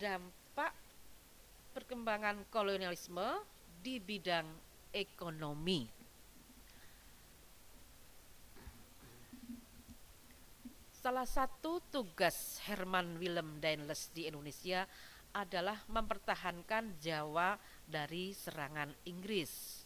dampak 0.00 0.72
perkembangan 1.76 2.48
kolonialisme 2.48 3.44
di 3.84 4.00
bidang 4.00 4.48
ekonomi. 4.88 5.99
Salah 11.00 11.24
satu 11.24 11.80
tugas 11.88 12.60
Herman 12.68 13.16
Willem 13.16 13.56
Daendels 13.56 14.12
di 14.12 14.28
Indonesia 14.28 14.84
adalah 15.32 15.80
mempertahankan 15.88 17.00
Jawa 17.00 17.56
dari 17.88 18.36
serangan 18.36 18.92
Inggris. 19.08 19.80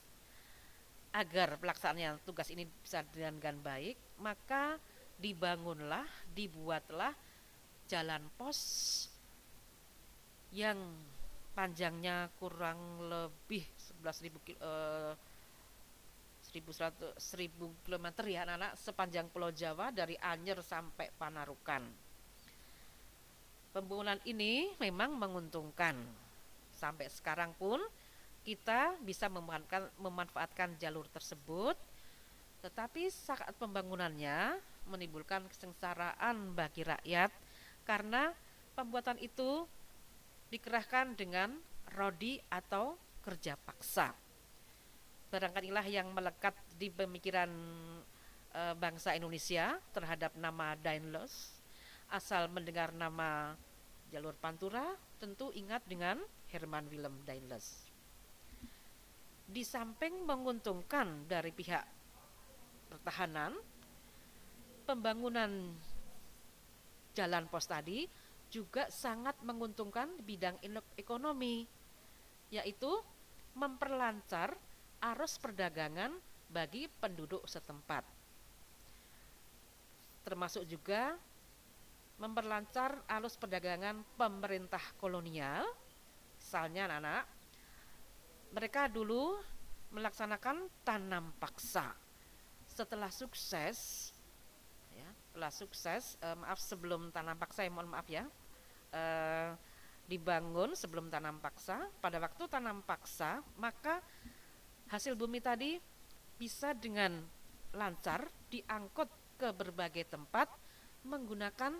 Agar 1.15 1.55
pelaksanaan 1.63 2.19
tugas 2.27 2.51
ini 2.51 2.67
bisa 2.67 3.07
dengan 3.15 3.55
baik, 3.63 3.95
maka 4.19 4.75
dibangunlah, 5.15 6.03
dibuatlah 6.35 7.15
jalan 7.87 8.27
pos 8.35 8.59
yang 10.51 10.99
panjangnya 11.55 12.27
kurang 12.43 13.07
lebih 13.07 13.63
11.000 14.03 14.35
kilo, 14.43 14.59
uh, 14.67 15.15
1100 16.55 17.19
1000 17.19 17.83
km 17.83 18.07
ya 18.31 18.47
anak-anak 18.47 18.79
sepanjang 18.79 19.27
Pulau 19.27 19.51
Jawa 19.51 19.91
dari 19.91 20.15
Anyer 20.23 20.63
sampai 20.63 21.11
Panarukan. 21.11 21.83
Pembangunan 23.75 24.23
ini 24.23 24.71
memang 24.79 25.19
menguntungkan. 25.19 25.99
Sampai 26.71 27.11
sekarang 27.11 27.51
pun 27.59 27.83
kita 28.47 28.95
bisa 29.03 29.27
memanfaatkan, 29.27 29.91
memanfaatkan 29.99 30.79
jalur 30.79 31.11
tersebut, 31.11 31.75
tetapi 32.63 33.11
saat 33.11 33.51
pembangunannya 33.59 34.63
menimbulkan 34.87 35.49
kesengsaraan 35.51 36.55
bagi 36.55 36.87
rakyat 36.87 37.35
karena 37.83 38.31
pembuatan 38.79 39.19
itu 39.19 39.67
dikerahkan 40.55 41.19
dengan 41.19 41.57
rodi 41.99 42.39
atau 42.47 42.95
kerja 43.27 43.59
paksa. 43.59 44.24
Barangkalilah 45.35 45.83
yang 45.91 46.15
melekat 46.15 46.55
di 46.79 46.95
pemikiran 46.95 47.51
e, 48.55 48.63
bangsa 48.79 49.19
Indonesia 49.19 49.83
terhadap 49.91 50.39
nama 50.39 50.79
Dainlos. 50.79 51.59
Asal 52.07 52.47
mendengar 52.47 52.95
nama 52.95 53.59
jalur 54.15 54.39
Pantura, 54.39 54.95
tentu 55.19 55.51
ingat 55.51 55.83
dengan 55.91 56.23
Herman 56.55 56.87
Willem 56.87 57.19
Dainlos. 57.27 57.83
Di 59.51 59.67
samping 59.67 60.23
menguntungkan 60.23 61.27
dari 61.27 61.51
pihak 61.51 61.83
pertahanan, 62.95 63.59
pembangunan 64.87 65.75
jalan 67.11 67.51
pos 67.51 67.67
tadi 67.67 68.07
juga 68.55 68.87
sangat 68.87 69.43
menguntungkan 69.43 70.15
bidang 70.23 70.63
ekonomi, 70.95 71.67
yaitu 72.55 73.03
memperlancar 73.59 74.55
arus 75.13 75.37
perdagangan 75.37 76.17
bagi 76.49 76.89
penduduk 76.89 77.45
setempat. 77.45 78.05
Termasuk 80.25 80.65
juga 80.65 81.13
memperlancar 82.17 83.05
arus 83.21 83.37
perdagangan 83.37 84.01
pemerintah 84.17 84.81
kolonial. 84.97 85.67
Misalnya 86.41 86.89
anak-anak, 86.89 87.25
mereka 88.55 88.87
dulu 88.89 89.37
melaksanakan 89.93 90.71
tanam 90.87 91.35
paksa. 91.37 91.93
Setelah 92.65 93.11
sukses, 93.13 94.11
ya, 94.95 95.09
setelah 95.29 95.53
sukses, 95.53 96.17
eh, 96.23 96.37
maaf 96.39 96.59
sebelum 96.63 97.13
tanam 97.13 97.37
paksa, 97.37 97.67
ya, 97.67 97.71
mohon 97.71 97.91
maaf 97.93 98.07
ya, 98.09 98.25
eh, 98.95 99.53
dibangun 100.09 100.77
sebelum 100.77 101.09
tanam 101.09 101.41
paksa. 101.41 101.89
Pada 101.99 102.21
waktu 102.21 102.45
tanam 102.49 102.85
paksa, 102.85 103.41
maka 103.57 104.05
hasil 104.89 105.17
bumi 105.17 105.41
tadi 105.41 105.81
bisa 106.37 106.75
dengan 106.75 107.23
lancar 107.75 108.27
diangkut 108.51 109.09
ke 109.39 109.51
berbagai 109.51 110.07
tempat 110.07 110.47
menggunakan 111.05 111.75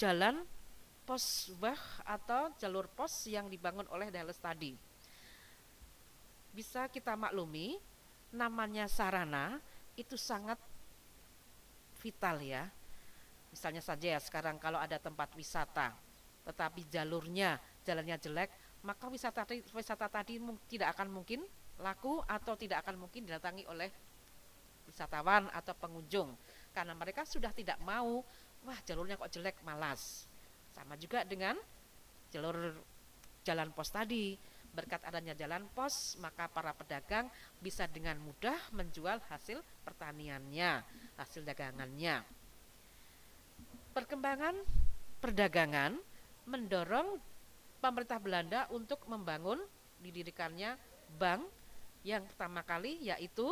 jalan 0.00 0.42
pos 1.04 1.50
bah 1.58 1.76
atau 2.06 2.54
jalur 2.56 2.86
pos 2.86 3.26
yang 3.26 3.50
dibangun 3.50 3.84
oleh 3.90 4.08
Dales 4.08 4.38
tadi. 4.38 4.72
Bisa 6.50 6.86
kita 6.90 7.14
maklumi, 7.14 7.78
namanya 8.30 8.86
sarana 8.86 9.58
itu 9.98 10.14
sangat 10.14 10.58
vital 11.98 12.38
ya. 12.42 12.70
Misalnya 13.50 13.82
saja 13.82 14.14
ya 14.14 14.20
sekarang 14.22 14.62
kalau 14.62 14.78
ada 14.78 14.96
tempat 15.02 15.34
wisata, 15.34 15.90
tetapi 16.46 16.86
jalurnya 16.86 17.58
jalannya 17.82 18.16
jelek, 18.22 18.50
maka 18.86 19.10
wisata 19.10 19.42
wisata 19.74 20.06
tadi 20.06 20.38
tidak 20.70 20.94
akan 20.94 21.10
mungkin 21.10 21.42
laku 21.80 22.20
atau 22.24 22.54
tidak 22.54 22.84
akan 22.86 23.00
mungkin 23.08 23.26
didatangi 23.26 23.64
oleh 23.66 23.88
wisatawan 24.86 25.48
atau 25.50 25.74
pengunjung. 25.76 26.32
Karena 26.70 26.94
mereka 26.94 27.26
sudah 27.26 27.50
tidak 27.50 27.80
mau 27.82 28.22
wah 28.64 28.78
jalurnya 28.84 29.16
kok 29.16 29.32
jelek 29.32 29.58
malas. 29.64 30.28
Sama 30.70 30.94
juga 31.00 31.24
dengan 31.26 31.56
jalur 32.30 32.76
jalan 33.42 33.70
pos 33.72 33.90
tadi. 33.90 34.36
Berkat 34.70 35.02
adanya 35.02 35.34
jalan 35.34 35.66
pos 35.74 36.14
maka 36.22 36.46
para 36.46 36.70
pedagang 36.70 37.26
bisa 37.58 37.90
dengan 37.90 38.14
mudah 38.22 38.54
menjual 38.70 39.18
hasil 39.26 39.58
pertaniannya 39.82 40.86
hasil 41.18 41.42
dagangannya. 41.42 42.22
Perkembangan 43.90 44.54
perdagangan 45.18 45.98
mendorong 46.46 47.18
pemerintah 47.82 48.22
Belanda 48.22 48.60
untuk 48.70 49.02
membangun 49.10 49.58
didirikannya 49.98 50.78
bank 51.18 51.59
yang 52.00 52.24
pertama 52.24 52.64
kali 52.64 52.96
yaitu 53.04 53.46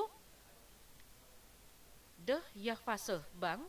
De 2.19 2.41
Javase 2.57 3.23
Bank 3.37 3.63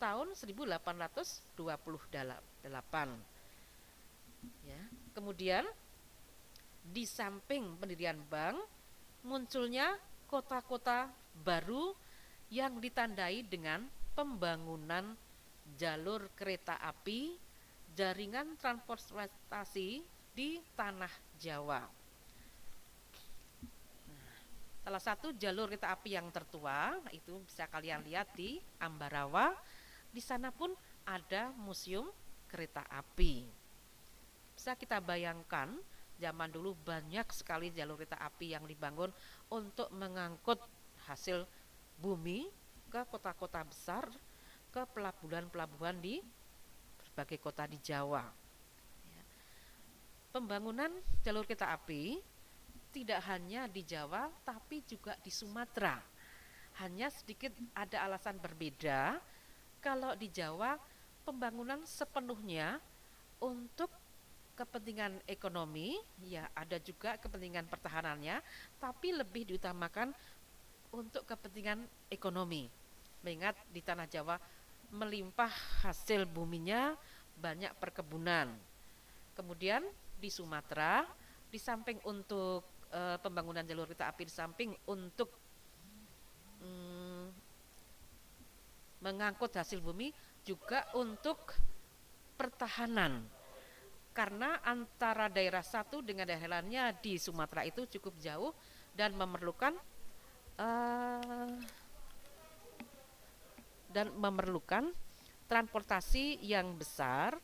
tahun 0.00 0.32
1828. 0.32 1.60
Ya, 4.64 4.82
kemudian 5.12 5.68
di 6.80 7.04
samping 7.04 7.76
pendirian 7.76 8.16
bank 8.32 8.56
munculnya 9.20 10.00
kota-kota 10.24 11.12
baru 11.44 11.92
yang 12.48 12.80
ditandai 12.80 13.44
dengan 13.44 13.84
pembangunan 14.16 15.14
jalur 15.76 16.32
kereta 16.34 16.80
api, 16.80 17.36
jaringan 17.94 18.56
transportasi 18.58 20.02
di 20.34 20.58
tanah 20.74 21.12
Jawa. 21.38 21.99
Salah 24.80 25.02
satu 25.02 25.36
jalur 25.36 25.68
kereta 25.68 25.92
api 25.92 26.16
yang 26.16 26.32
tertua 26.32 26.96
itu 27.12 27.36
bisa 27.44 27.68
kalian 27.68 28.00
lihat 28.00 28.32
di 28.32 28.56
Ambarawa. 28.80 29.52
Di 30.08 30.24
sana 30.24 30.48
pun 30.48 30.72
ada 31.04 31.52
museum 31.60 32.08
kereta 32.48 32.82
api. 32.88 33.44
Bisa 34.56 34.72
kita 34.74 34.96
bayangkan 34.98 35.76
zaman 36.16 36.48
dulu 36.48 36.76
banyak 36.84 37.28
sekali 37.32 37.68
jalur 37.72 38.00
kereta 38.00 38.16
api 38.20 38.56
yang 38.56 38.64
dibangun 38.64 39.12
untuk 39.52 39.92
mengangkut 39.92 40.60
hasil 41.08 41.44
bumi 42.00 42.48
ke 42.88 43.00
kota-kota 43.08 43.60
besar, 43.64 44.08
ke 44.72 44.82
pelabuhan-pelabuhan 44.96 46.00
di 46.00 46.24
berbagai 46.98 47.38
kota 47.38 47.68
di 47.68 47.76
Jawa. 47.84 48.24
Ya. 49.06 49.22
Pembangunan 50.32 50.90
jalur 51.20 51.44
kereta 51.44 51.70
api 51.76 52.18
tidak 52.90 53.22
hanya 53.30 53.70
di 53.70 53.86
Jawa 53.86 54.28
tapi 54.42 54.82
juga 54.84 55.14
di 55.22 55.30
Sumatera. 55.30 55.98
Hanya 56.82 57.10
sedikit 57.10 57.54
ada 57.74 58.06
alasan 58.06 58.38
berbeda. 58.38 59.18
Kalau 59.80 60.12
di 60.18 60.28
Jawa 60.28 60.76
pembangunan 61.24 61.82
sepenuhnya 61.86 62.82
untuk 63.40 63.88
kepentingan 64.58 65.24
ekonomi, 65.24 65.96
ya 66.20 66.44
ada 66.52 66.76
juga 66.76 67.16
kepentingan 67.16 67.64
pertahanannya, 67.64 68.44
tapi 68.76 69.16
lebih 69.16 69.48
diutamakan 69.48 70.12
untuk 70.92 71.24
kepentingan 71.24 71.80
ekonomi. 72.12 72.68
Mengingat 73.24 73.56
di 73.72 73.80
tanah 73.80 74.04
Jawa 74.04 74.36
melimpah 74.92 75.48
hasil 75.86 76.28
buminya, 76.28 76.92
banyak 77.40 77.72
perkebunan. 77.80 78.52
Kemudian 79.32 79.86
di 80.20 80.28
Sumatera, 80.28 81.08
di 81.48 81.56
samping 81.56 81.96
untuk 82.04 82.66
uh, 82.92 83.16
pembangunan 83.22 83.66
jalur 83.66 83.86
kereta 83.86 84.10
api 84.10 84.22
di 84.26 84.32
samping 84.32 84.70
untuk 84.90 85.30
mm, 86.62 87.24
mengangkut 89.00 89.54
hasil 89.56 89.80
bumi 89.80 90.12
juga 90.44 90.84
untuk 90.96 91.56
pertahanan. 92.36 93.24
Karena 94.10 94.58
antara 94.66 95.30
daerah 95.30 95.62
satu 95.62 96.02
dengan 96.02 96.26
daerah 96.26 96.58
lainnya 96.58 96.90
di 96.92 97.16
Sumatera 97.16 97.62
itu 97.62 97.86
cukup 97.86 98.18
jauh 98.18 98.52
dan 98.92 99.14
memerlukan 99.14 99.72
uh, 100.58 101.50
dan 103.90 104.06
memerlukan 104.14 104.90
transportasi 105.50 106.38
yang 106.46 106.78
besar 106.78 107.34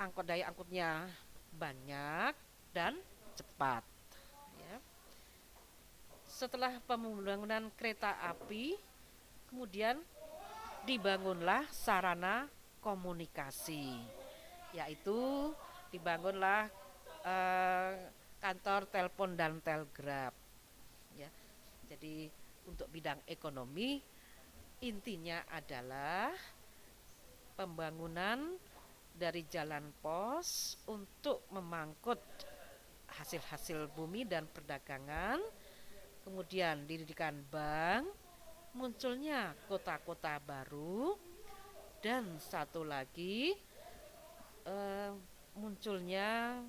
angkut 0.00 0.24
daya 0.24 0.48
angkutnya 0.48 1.04
banyak 1.52 2.32
dan 2.72 2.96
cepat 3.36 3.84
setelah 6.40 6.80
pembangunan 6.88 7.68
kereta 7.76 8.16
api, 8.32 8.72
kemudian 9.52 10.00
dibangunlah 10.88 11.68
sarana 11.68 12.48
komunikasi, 12.80 14.00
yaitu 14.72 15.52
dibangunlah 15.92 16.72
eh, 17.28 18.08
kantor 18.40 18.88
telepon 18.88 19.36
dan 19.36 19.60
telegraf. 19.60 20.32
Ya, 21.12 21.28
jadi 21.92 22.32
untuk 22.64 22.88
bidang 22.88 23.20
ekonomi 23.28 24.00
intinya 24.80 25.44
adalah 25.52 26.32
pembangunan 27.52 28.56
dari 29.12 29.44
jalan 29.44 29.92
pos 30.00 30.80
untuk 30.88 31.44
memangkut 31.52 32.16
hasil-hasil 33.12 33.92
bumi 33.92 34.24
dan 34.24 34.48
perdagangan 34.48 35.44
kemudian 36.22 36.84
didirikan 36.84 37.40
bank, 37.48 38.06
munculnya 38.76 39.56
kota-kota 39.66 40.38
baru, 40.42 41.16
dan 42.00 42.40
satu 42.40 42.84
lagi 42.84 43.52
eh, 44.64 45.12
munculnya 45.56 46.60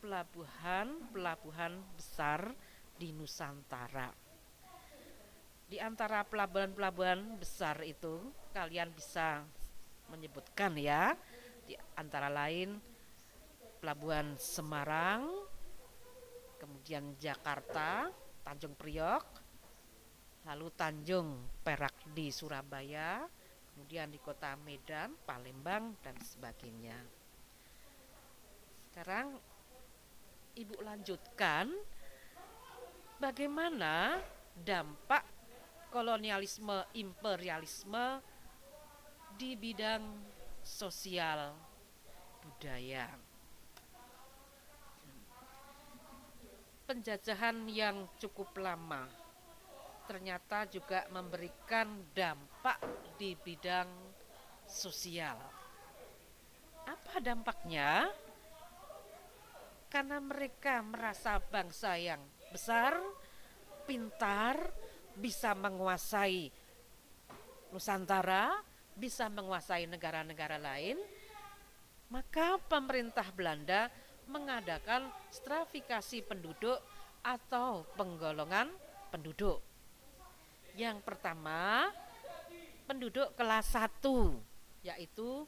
pelabuhan-pelabuhan 0.00 1.80
besar 1.98 2.54
di 2.96 3.12
Nusantara. 3.12 4.12
Di 5.70 5.78
antara 5.78 6.26
pelabuhan-pelabuhan 6.26 7.38
besar 7.38 7.78
itu 7.86 8.18
kalian 8.50 8.90
bisa 8.90 9.46
menyebutkan 10.10 10.74
ya, 10.74 11.14
di 11.62 11.78
antara 11.94 12.26
lain 12.26 12.74
pelabuhan 13.78 14.34
Semarang, 14.34 15.30
kemudian 16.58 17.14
Jakarta, 17.16 18.10
Tanjung 18.40 18.74
Priok, 18.74 19.24
lalu 20.48 20.66
Tanjung 20.74 21.28
Perak 21.60 22.10
di 22.10 22.32
Surabaya, 22.32 23.24
kemudian 23.72 24.10
di 24.10 24.18
kota 24.20 24.56
Medan, 24.60 25.16
Palembang, 25.24 25.96
dan 26.00 26.16
sebagainya. 26.20 26.98
Sekarang 28.90 29.38
Ibu 30.50 30.82
lanjutkan 30.82 31.70
bagaimana 33.22 34.18
dampak 34.58 35.22
kolonialisme 35.94 36.90
imperialisme 36.98 38.18
di 39.38 39.54
bidang 39.54 40.02
sosial 40.60 41.54
budaya. 42.42 43.29
Penjajahan 46.90 47.70
yang 47.70 48.10
cukup 48.18 48.50
lama 48.58 49.06
ternyata 50.10 50.66
juga 50.66 51.06
memberikan 51.14 51.86
dampak 52.10 52.82
di 53.14 53.38
bidang 53.38 53.86
sosial. 54.66 55.38
Apa 56.82 57.22
dampaknya? 57.22 58.10
Karena 59.86 60.18
mereka 60.18 60.82
merasa 60.82 61.38
bangsa 61.38 61.94
yang 61.94 62.18
besar, 62.50 62.98
pintar, 63.86 64.58
bisa 65.14 65.54
menguasai 65.54 66.50
Nusantara, 67.70 68.50
bisa 68.98 69.30
menguasai 69.30 69.86
negara-negara 69.86 70.58
lain, 70.58 70.98
maka 72.10 72.58
pemerintah 72.66 73.30
Belanda 73.30 73.86
mengadakan 74.30 75.10
stratifikasi 75.34 76.22
penduduk 76.24 76.78
atau 77.20 77.84
penggolongan 77.98 78.70
penduduk. 79.10 79.58
Yang 80.78 81.02
pertama, 81.02 81.90
penduduk 82.86 83.34
kelas 83.34 83.74
1 83.74 84.06
yaitu 84.86 85.44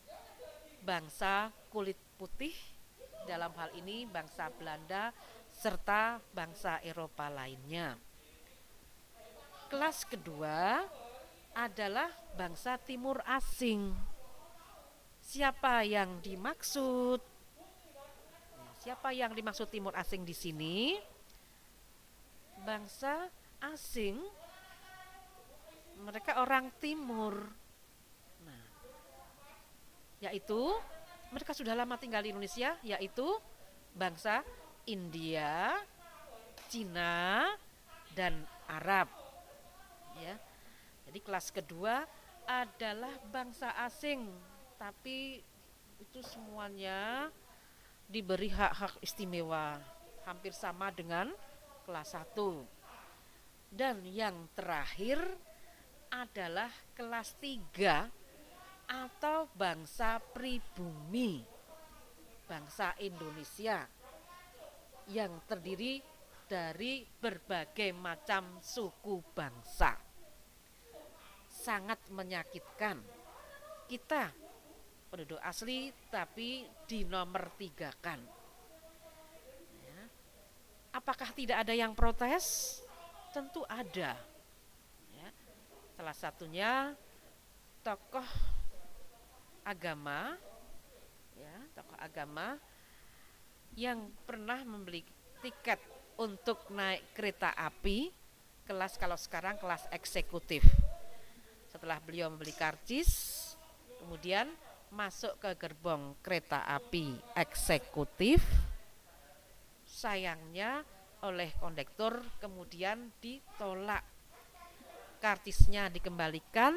bangsa 0.84 1.48
kulit 1.72 1.96
putih 2.20 2.52
dalam 3.24 3.54
hal 3.56 3.70
ini 3.78 4.04
bangsa 4.04 4.50
Belanda 4.52 5.14
serta 5.54 6.18
bangsa 6.34 6.82
Eropa 6.82 7.30
lainnya. 7.32 7.96
Kelas 9.72 10.04
kedua 10.04 10.84
adalah 11.56 12.12
bangsa 12.36 12.76
timur 12.76 13.24
asing. 13.24 13.94
Siapa 15.22 15.86
yang 15.86 16.20
dimaksud? 16.20 17.31
Siapa 18.82 19.14
yang 19.14 19.30
dimaksud 19.30 19.70
timur 19.70 19.94
asing 19.94 20.26
di 20.26 20.34
sini? 20.34 20.98
Bangsa 22.66 23.30
asing 23.62 24.18
mereka 26.02 26.42
orang 26.42 26.66
timur. 26.82 27.46
Nah, 28.42 28.66
yaitu 30.18 30.74
mereka 31.30 31.54
sudah 31.54 31.78
lama 31.78 31.94
tinggal 31.94 32.26
di 32.26 32.34
Indonesia, 32.34 32.74
yaitu 32.82 33.22
bangsa 33.94 34.42
India, 34.90 35.78
Cina, 36.66 37.54
dan 38.18 38.42
Arab. 38.66 39.06
Ya. 40.18 40.34
Jadi 41.06 41.22
kelas 41.22 41.54
kedua 41.54 42.02
adalah 42.50 43.14
bangsa 43.30 43.78
asing, 43.86 44.26
tapi 44.74 45.38
itu 46.02 46.18
semuanya 46.26 47.30
diberi 48.12 48.52
hak-hak 48.52 49.00
istimewa, 49.00 49.80
hampir 50.28 50.52
sama 50.52 50.92
dengan 50.92 51.32
kelas 51.88 52.12
1. 52.36 53.72
Dan 53.72 54.04
yang 54.04 54.52
terakhir 54.52 55.16
adalah 56.12 56.68
kelas 56.92 57.32
3 57.40 58.04
atau 58.92 59.48
bangsa 59.56 60.20
pribumi, 60.20 61.40
bangsa 62.44 62.92
Indonesia 63.00 63.88
yang 65.08 65.40
terdiri 65.48 66.04
dari 66.44 67.00
berbagai 67.08 67.96
macam 67.96 68.60
suku 68.60 69.24
bangsa 69.32 70.12
sangat 71.52 72.00
menyakitkan. 72.08 72.98
Kita 73.86 74.41
penduduk 75.12 75.36
asli 75.44 75.92
tapi 76.08 76.64
di 76.88 77.04
nomor 77.04 77.52
tiga 77.60 77.92
kan. 78.00 78.16
Ya. 79.84 80.00
Apakah 80.96 81.36
tidak 81.36 81.60
ada 81.68 81.76
yang 81.76 81.92
protes? 81.92 82.80
Tentu 83.36 83.60
ada. 83.68 84.16
Ya. 85.12 85.28
Salah 86.00 86.16
satunya 86.16 86.96
tokoh 87.84 88.24
agama, 89.68 90.40
ya, 91.36 91.56
tokoh 91.76 91.98
agama 92.00 92.56
yang 93.76 94.08
pernah 94.24 94.64
membeli 94.64 95.04
tiket 95.44 95.78
untuk 96.16 96.72
naik 96.72 97.12
kereta 97.12 97.52
api 97.52 98.08
kelas 98.64 98.96
kalau 98.96 99.18
sekarang 99.18 99.58
kelas 99.58 99.90
eksekutif 99.90 100.62
setelah 101.72 101.98
beliau 102.04 102.28
membeli 102.28 102.52
karcis, 102.52 103.10
kemudian 103.96 104.52
masuk 104.92 105.40
ke 105.40 105.56
gerbong 105.56 106.12
kereta 106.20 106.68
api 106.68 107.16
eksekutif. 107.32 108.44
Sayangnya 109.88 110.84
oleh 111.24 111.48
kondektur 111.56 112.20
kemudian 112.38 113.08
ditolak. 113.24 114.04
Kartisnya 115.22 115.88
dikembalikan, 115.88 116.76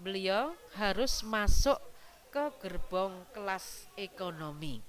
beliau 0.00 0.56
harus 0.80 1.20
masuk 1.26 1.76
ke 2.32 2.44
gerbong 2.62 3.26
kelas 3.36 3.90
ekonomi. 3.98 4.80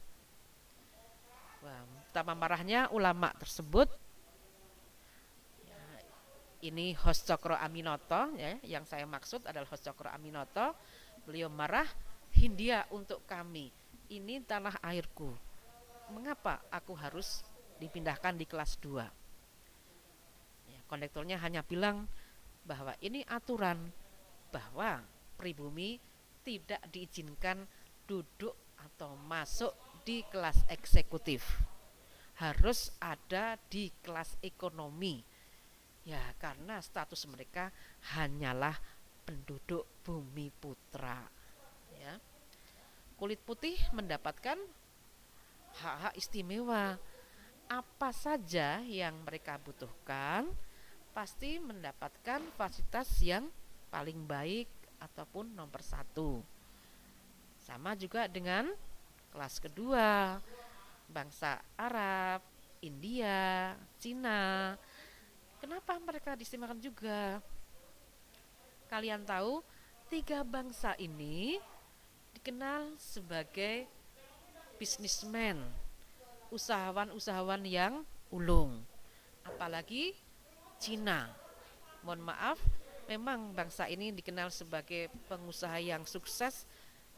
Wah, 1.66 2.34
marahnya 2.38 2.88
ulama 2.94 3.34
tersebut 3.36 3.90
ini 6.66 6.98
host 6.98 7.30
Cokro 7.30 7.54
Aminoto 7.54 8.34
ya 8.34 8.58
yang 8.66 8.82
saya 8.86 9.06
maksud 9.06 9.46
adalah 9.46 9.70
host 9.70 9.86
Cokro 9.86 10.10
Aminoto 10.10 10.74
beliau 11.28 11.52
marah 11.54 11.86
Hindia 12.36 12.88
untuk 12.92 13.24
kami 13.24 13.72
ini 14.12 14.40
tanah 14.44 14.80
airku. 14.84 15.32
Mengapa 16.12 16.64
aku 16.72 16.96
harus 16.96 17.44
dipindahkan 17.78 18.40
di 18.40 18.48
kelas 18.48 18.80
2 18.80 19.28
ya, 20.72 20.80
kondektornya 20.88 21.38
hanya 21.40 21.62
bilang 21.64 22.08
bahwa 22.68 22.94
ini 23.00 23.24
aturan 23.28 23.92
bahwa 24.52 25.04
pribumi 25.40 26.00
tidak 26.44 26.80
diizinkan 26.92 27.68
duduk 28.08 28.56
atau 28.80 29.16
masuk 29.28 29.76
di 30.08 30.24
kelas 30.32 30.64
eksekutif. 30.72 31.44
Harus 32.40 32.94
ada 33.02 33.58
di 33.68 33.92
kelas 34.00 34.38
ekonomi. 34.40 35.20
Ya, 36.08 36.22
karena 36.40 36.80
status 36.80 37.28
mereka 37.28 37.74
hanyalah 38.16 38.80
penduduk 39.28 39.84
bumi 40.08 40.48
putra. 40.56 41.20
Kulit 43.18 43.42
putih 43.42 43.76
mendapatkan 43.92 44.58
hak-hak 45.82 46.14
istimewa. 46.14 47.02
Apa 47.68 48.16
saja 48.16 48.80
yang 48.86 49.26
mereka 49.28 49.60
butuhkan 49.60 50.48
pasti 51.12 51.58
mendapatkan 51.58 52.40
fasilitas 52.56 53.10
yang 53.26 53.50
paling 53.90 54.24
baik 54.24 54.70
ataupun 55.02 55.52
nomor 55.52 55.82
satu. 55.84 56.46
Sama 57.60 57.98
juga 57.98 58.30
dengan 58.30 58.72
kelas 59.34 59.60
kedua, 59.60 60.40
bangsa 61.12 61.60
Arab, 61.76 62.40
India, 62.80 63.76
Cina, 64.00 64.78
Kenapa 65.58 65.98
mereka 65.98 66.38
diistimewakan 66.38 66.78
juga? 66.78 67.42
Kalian 68.88 69.26
tahu, 69.26 69.66
tiga 70.06 70.46
bangsa 70.46 70.94
ini 71.02 71.58
dikenal 72.48 72.96
sebagai 72.96 73.84
bisnismen, 74.80 75.60
usahawan-usahawan 76.48 77.60
yang 77.68 78.08
ulung. 78.32 78.88
Apalagi 79.44 80.16
Cina. 80.80 81.28
Mohon 82.08 82.32
maaf, 82.32 82.56
memang 83.12 83.52
bangsa 83.52 83.92
ini 83.92 84.16
dikenal 84.16 84.48
sebagai 84.48 85.12
pengusaha 85.28 85.76
yang 85.84 86.08
sukses 86.08 86.64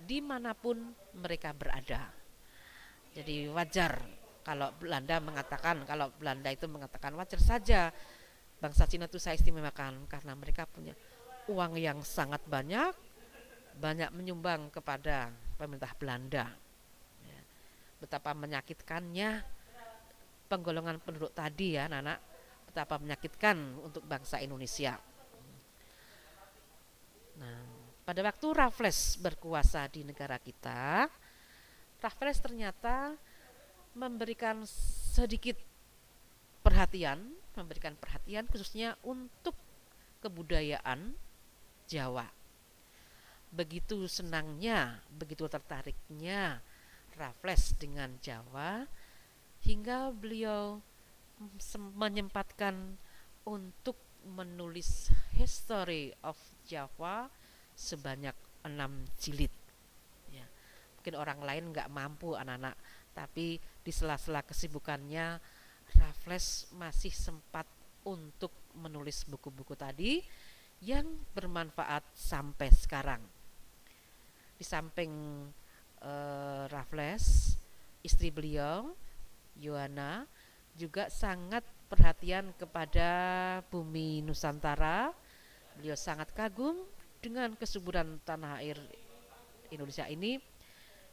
di 0.02 0.18
mana 0.18 0.58
pun 0.58 0.98
mereka 1.14 1.54
berada. 1.54 2.10
Jadi 3.14 3.54
wajar 3.54 4.02
kalau 4.42 4.74
Belanda 4.82 5.22
mengatakan, 5.22 5.86
kalau 5.86 6.10
Belanda 6.18 6.50
itu 6.50 6.66
mengatakan 6.66 7.14
wajar 7.14 7.38
saja 7.38 7.94
bangsa 8.58 8.90
Cina 8.90 9.06
itu 9.06 9.22
saya 9.22 9.38
istimewakan 9.38 10.10
karena 10.10 10.34
mereka 10.34 10.66
punya 10.66 10.98
uang 11.46 11.78
yang 11.78 12.02
sangat 12.02 12.42
banyak, 12.50 12.98
banyak 13.80 14.12
menyumbang 14.12 14.68
kepada 14.70 15.32
pemerintah 15.56 15.96
Belanda. 15.96 16.46
Ya. 17.24 17.42
Betapa 18.04 18.36
menyakitkannya 18.36 19.42
penggolongan 20.52 21.00
penduduk 21.00 21.32
tadi 21.32 21.80
ya, 21.80 21.88
anak, 21.88 22.20
betapa 22.68 23.00
menyakitkan 23.00 23.80
untuk 23.80 24.04
bangsa 24.04 24.44
Indonesia. 24.44 25.00
Nah, 27.40 27.64
pada 28.04 28.20
waktu 28.20 28.48
Raffles 28.52 29.16
berkuasa 29.24 29.88
di 29.88 30.04
negara 30.04 30.36
kita, 30.36 31.08
Raffles 32.04 32.40
ternyata 32.44 33.16
memberikan 33.96 34.68
sedikit 35.16 35.56
perhatian 36.60 37.40
memberikan 37.60 37.96
perhatian 38.00 38.48
khususnya 38.48 38.96
untuk 39.04 39.52
kebudayaan 40.24 41.12
Jawa. 41.90 42.39
Begitu 43.50 44.06
senangnya, 44.06 45.02
begitu 45.10 45.50
tertariknya 45.50 46.62
Raffles 47.18 47.76
dengan 47.76 48.16
Jawa 48.22 48.86
hingga 49.66 50.14
beliau 50.16 50.80
menyempatkan 51.98 52.96
untuk 53.44 53.98
menulis 54.24 55.10
History 55.36 56.12
of 56.24 56.36
Java 56.68 57.32
sebanyak 57.74 58.36
enam 58.68 59.08
jilid. 59.18 59.52
Ya. 60.30 60.46
Mungkin 61.00 61.16
orang 61.16 61.40
lain 61.42 61.64
nggak 61.72 61.92
mampu 61.92 62.36
anak-anak, 62.36 62.76
tapi 63.16 63.58
di 63.58 63.92
sela-sela 63.92 64.44
kesibukannya 64.44 65.40
Raffles 65.96 66.70
masih 66.76 67.10
sempat 67.10 67.66
untuk 68.06 68.52
menulis 68.78 69.26
buku-buku 69.26 69.74
tadi 69.74 70.22
yang 70.84 71.08
bermanfaat 71.36 72.04
sampai 72.16 72.70
sekarang. 72.72 73.39
Di 74.60 74.68
samping 74.68 75.12
uh, 76.04 76.68
Raffles, 76.68 77.56
istri 78.04 78.28
beliau, 78.28 78.92
Yohana, 79.56 80.28
juga 80.76 81.08
sangat 81.08 81.64
perhatian 81.88 82.52
kepada 82.60 83.10
bumi 83.72 84.20
Nusantara. 84.20 85.16
Beliau 85.80 85.96
sangat 85.96 86.36
kagum 86.36 86.76
dengan 87.24 87.56
kesuburan 87.56 88.20
tanah 88.28 88.60
air 88.60 88.76
Indonesia 89.72 90.08
ini 90.12 90.40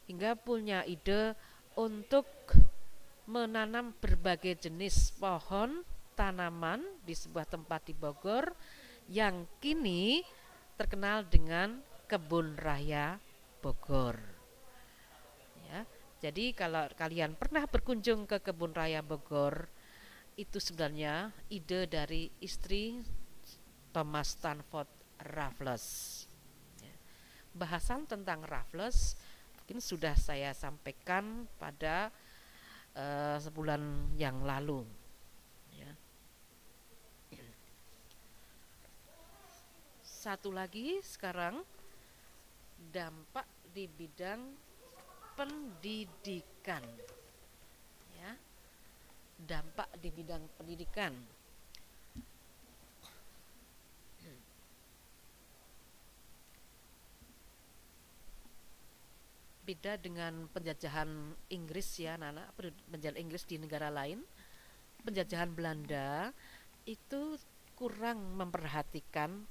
hingga 0.06 0.38
punya 0.38 0.82
ide 0.86 1.34
untuk 1.74 2.26
menanam 3.26 3.90
berbagai 3.98 4.70
jenis 4.70 5.10
pohon 5.18 5.82
tanaman 6.14 6.80
di 7.02 7.12
sebuah 7.12 7.44
tempat 7.44 7.90
di 7.90 7.94
Bogor 7.94 8.54
yang 9.10 9.44
kini 9.58 10.22
terkenal 10.78 11.26
dengan 11.26 11.82
kebun 12.06 12.54
raya 12.56 13.18
Bogor. 13.66 14.14
Ya, 15.66 15.82
jadi 16.22 16.54
kalau 16.54 16.86
kalian 16.94 17.34
pernah 17.34 17.66
berkunjung 17.66 18.22
ke 18.22 18.38
kebun 18.38 18.70
raya 18.70 19.02
Bogor, 19.02 19.66
itu 20.38 20.62
sebenarnya 20.62 21.34
ide 21.50 21.90
dari 21.90 22.30
istri 22.38 23.02
Thomas 23.90 24.38
Stanford 24.38 24.86
Raffles. 25.34 25.86
Ya. 26.78 26.94
Bahasan 27.58 28.06
tentang 28.06 28.46
Raffles 28.46 29.18
mungkin 29.58 29.82
sudah 29.82 30.14
saya 30.14 30.54
sampaikan 30.54 31.50
pada 31.58 32.14
uh, 32.94 33.34
sebulan 33.42 34.14
yang 34.14 34.46
lalu. 34.46 34.86
Ya. 35.74 35.90
Satu 40.06 40.54
lagi 40.54 41.02
sekarang 41.02 41.66
dampak 42.78 43.46
di 43.72 43.88
bidang 43.88 44.40
pendidikan. 45.36 46.84
Ya. 48.16 48.32
Dampak 49.36 49.92
di 50.00 50.08
bidang 50.08 50.42
pendidikan. 50.56 51.12
beda 59.66 59.98
dengan 59.98 60.46
penjajahan 60.54 61.34
Inggris 61.50 61.98
ya 61.98 62.14
Nana 62.14 62.46
penjajahan 62.86 63.18
Inggris 63.18 63.42
di 63.50 63.58
negara 63.58 63.90
lain 63.90 64.22
penjajahan 65.02 65.50
Belanda 65.50 66.30
itu 66.86 67.34
kurang 67.74 68.38
memperhatikan 68.38 69.42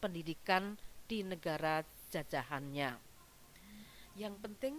pendidikan 0.00 0.80
di 1.04 1.20
negara 1.20 1.84
jajahannya 2.10 3.10
yang 4.18 4.34
penting 4.42 4.74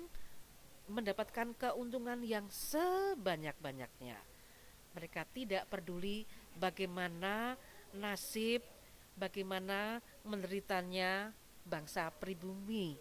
mendapatkan 0.92 1.56
keuntungan 1.56 2.20
yang 2.22 2.46
sebanyak-banyaknya. 2.52 4.20
Mereka 4.92 5.24
tidak 5.32 5.64
peduli 5.72 6.28
bagaimana 6.60 7.56
nasib 7.96 8.60
bagaimana 9.16 10.04
menderitanya 10.28 11.32
bangsa 11.64 12.12
pribumi. 12.12 13.00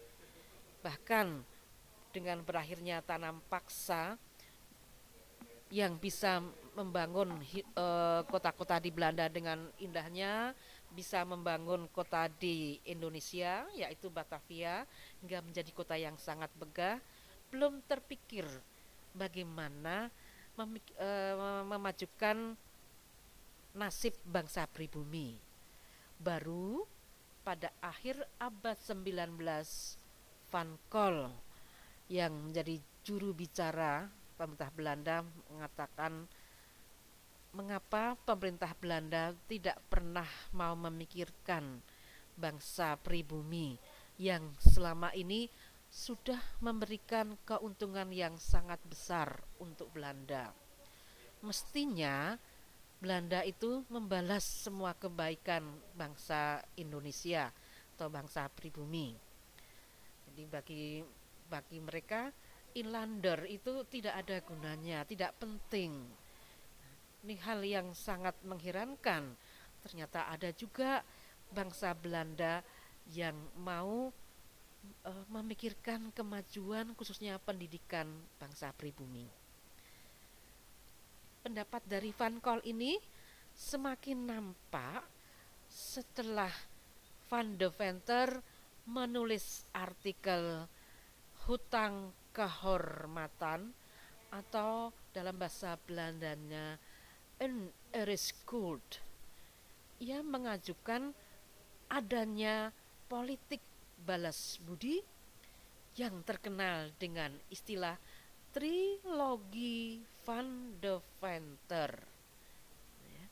Bahkan 0.79 1.27
dengan 2.15 2.39
berakhirnya 2.43 3.03
tanam 3.03 3.43
paksa 3.51 4.15
yang 5.71 5.95
bisa 5.99 6.43
membangun 6.75 7.39
eh, 7.55 8.21
kota-kota 8.27 8.79
di 8.79 8.91
Belanda 8.91 9.27
dengan 9.27 9.67
indahnya, 9.79 10.55
bisa 10.91 11.23
membangun 11.23 11.87
kota 11.91 12.27
di 12.27 12.79
Indonesia 12.83 13.63
yaitu 13.75 14.11
Batavia 14.11 14.83
hingga 15.23 15.39
menjadi 15.39 15.71
kota 15.71 15.95
yang 15.95 16.15
sangat 16.19 16.51
megah, 16.59 16.99
belum 17.51 17.83
terpikir 17.87 18.47
bagaimana 19.15 20.11
memik 20.55 20.83
uh, 20.99 21.63
memajukan 21.67 22.55
nasib 23.71 24.15
bangsa 24.27 24.67
pribumi. 24.67 25.39
Baru 26.19 26.83
pada 27.41 27.73
akhir 27.81 28.21
abad 28.37 28.77
19 28.77 29.39
Van 30.51 30.69
Kol 30.91 31.31
yang 32.11 32.51
menjadi 32.51 32.77
juru 33.01 33.31
bicara 33.33 34.05
pemerintah 34.35 34.71
Belanda 34.75 35.15
mengatakan 35.49 36.27
mengapa 37.51 38.15
pemerintah 38.23 38.71
Belanda 38.79 39.35
tidak 39.47 39.77
pernah 39.91 40.27
mau 40.55 40.71
memikirkan 40.75 41.83
bangsa 42.39 42.95
pribumi 42.95 43.75
yang 44.15 44.55
selama 44.59 45.11
ini 45.11 45.51
sudah 45.91 46.39
memberikan 46.63 47.35
keuntungan 47.43 48.07
yang 48.15 48.39
sangat 48.39 48.79
besar 48.87 49.43
untuk 49.59 49.91
Belanda. 49.91 50.55
Mestinya 51.43 52.39
Belanda 53.01 53.43
itu 53.43 53.83
membalas 53.91 54.45
semua 54.45 54.95
kebaikan 54.95 55.67
bangsa 55.97 56.63
Indonesia 56.79 57.51
atau 57.97 58.07
bangsa 58.07 58.47
pribumi. 58.47 59.11
Jadi 60.31 60.43
bagi 60.47 60.85
bagi 61.51 61.77
mereka 61.83 62.31
inlander 62.71 63.43
itu 63.51 63.83
tidak 63.91 64.23
ada 64.23 64.39
gunanya, 64.45 65.03
tidak 65.03 65.35
penting. 65.41 66.07
Ini 67.21 67.35
hal 67.45 67.61
yang 67.61 67.93
sangat 67.93 68.33
mengherankan. 68.41 69.37
Ternyata 69.85 70.29
ada 70.29 70.49
juga 70.53 71.05
bangsa 71.53 71.93
Belanda 71.93 72.65
yang 73.13 73.35
mau 73.61 74.09
uh, 75.05 75.25
memikirkan 75.29 76.09
kemajuan 76.13 76.93
khususnya 76.97 77.37
pendidikan 77.41 78.07
bangsa 78.39 78.73
pribumi. 78.73 79.25
Pendapat 81.41 81.81
dari 81.89 82.13
Van 82.13 82.37
Kol 82.37 82.61
ini 82.65 82.97
semakin 83.57 84.29
nampak 84.29 85.01
setelah 85.69 86.53
Van 87.29 87.57
de 87.57 87.69
Venter 87.73 88.29
menulis 88.85 89.65
artikel 89.73 90.65
hutang 91.49 92.13
kehormatan 92.31 93.73
atau 94.31 94.93
dalam 95.11 95.35
bahasa 95.35 95.75
Belandanya 95.83 96.79
een 97.41 97.73
ereskuld 97.89 99.01
ia 99.97 100.21
mengajukan 100.21 101.13
adanya 101.89 102.69
politik 103.09 103.61
balas 104.05 104.61
budi 104.61 105.01
yang 105.97 106.21
terkenal 106.21 106.93
dengan 107.01 107.33
istilah 107.51 107.97
trilogi 108.55 110.01
van 110.23 110.77
de 110.79 110.97
Venter. 111.19 111.91
Ya. 113.05 113.25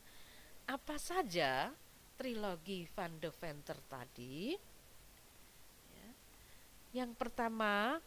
Apa 0.75 0.95
saja 0.99 1.71
trilogi 2.19 2.85
van 2.91 3.17
de 3.17 3.31
Venter 3.31 3.79
tadi? 3.87 4.53
Yang 6.89 7.11
pertama 7.21 8.01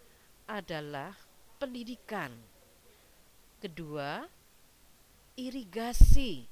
adalah 0.51 1.15
pendidikan. 1.63 2.35
Kedua, 3.63 4.27
irigasi. 5.39 6.47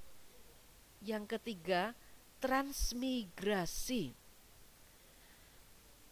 Yang 1.00 1.38
ketiga, 1.38 1.96
transmigrasi. 2.44 4.12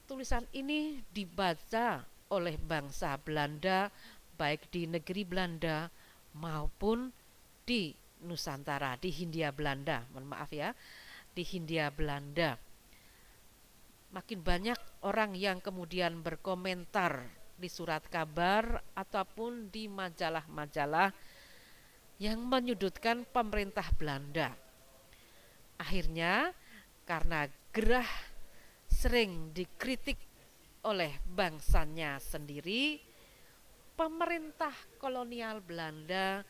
Tulisan 0.09 0.49
ini 0.57 1.05
dibaca 1.13 2.01
oleh 2.33 2.57
bangsa 2.57 3.17
Belanda 3.21 3.93
baik 4.41 4.73
di 4.73 4.89
negeri 4.89 5.23
Belanda 5.29 5.91
maupun 6.39 7.13
di 7.69 7.93
Nusantara, 8.25 8.97
di 8.97 9.13
Hindia 9.13 9.53
Belanda. 9.53 10.05
Mohon 10.15 10.27
maaf 10.33 10.51
ya, 10.53 10.73
di 11.37 11.45
Hindia 11.45 11.93
Belanda 11.93 12.57
makin 14.09 14.41
banyak 14.41 14.79
orang 15.05 15.37
yang 15.37 15.61
kemudian 15.61 16.25
berkomentar 16.25 17.29
di 17.59 17.69
surat 17.69 18.01
kabar 18.09 18.81
ataupun 18.97 19.69
di 19.69 19.91
majalah-majalah 19.91 21.13
yang 22.19 22.43
menyudutkan 22.43 23.23
pemerintah 23.31 23.87
Belanda. 23.95 24.51
Akhirnya 25.79 26.51
karena 27.07 27.47
gerah 27.71 28.11
sering 28.91 29.55
dikritik 29.55 30.19
oleh 30.83 31.15
bangsanya 31.31 32.19
sendiri, 32.19 32.99
pemerintah 33.95 34.75
kolonial 34.99 35.63
Belanda 35.63 36.43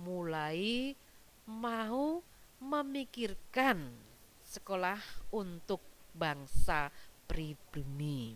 mulai 0.00 0.96
mau 1.44 2.24
memikirkan 2.64 3.92
sekolah 4.40 5.00
untuk 5.36 5.84
bangsa 6.16 6.88
pribumi. 7.28 8.32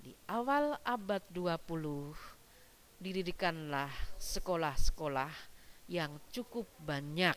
Di 0.00 0.10
awal 0.26 0.80
abad 0.82 1.22
20 1.30 2.39
didirikanlah 3.00 3.88
sekolah-sekolah 4.20 5.32
yang 5.88 6.20
cukup 6.30 6.68
banyak. 6.84 7.34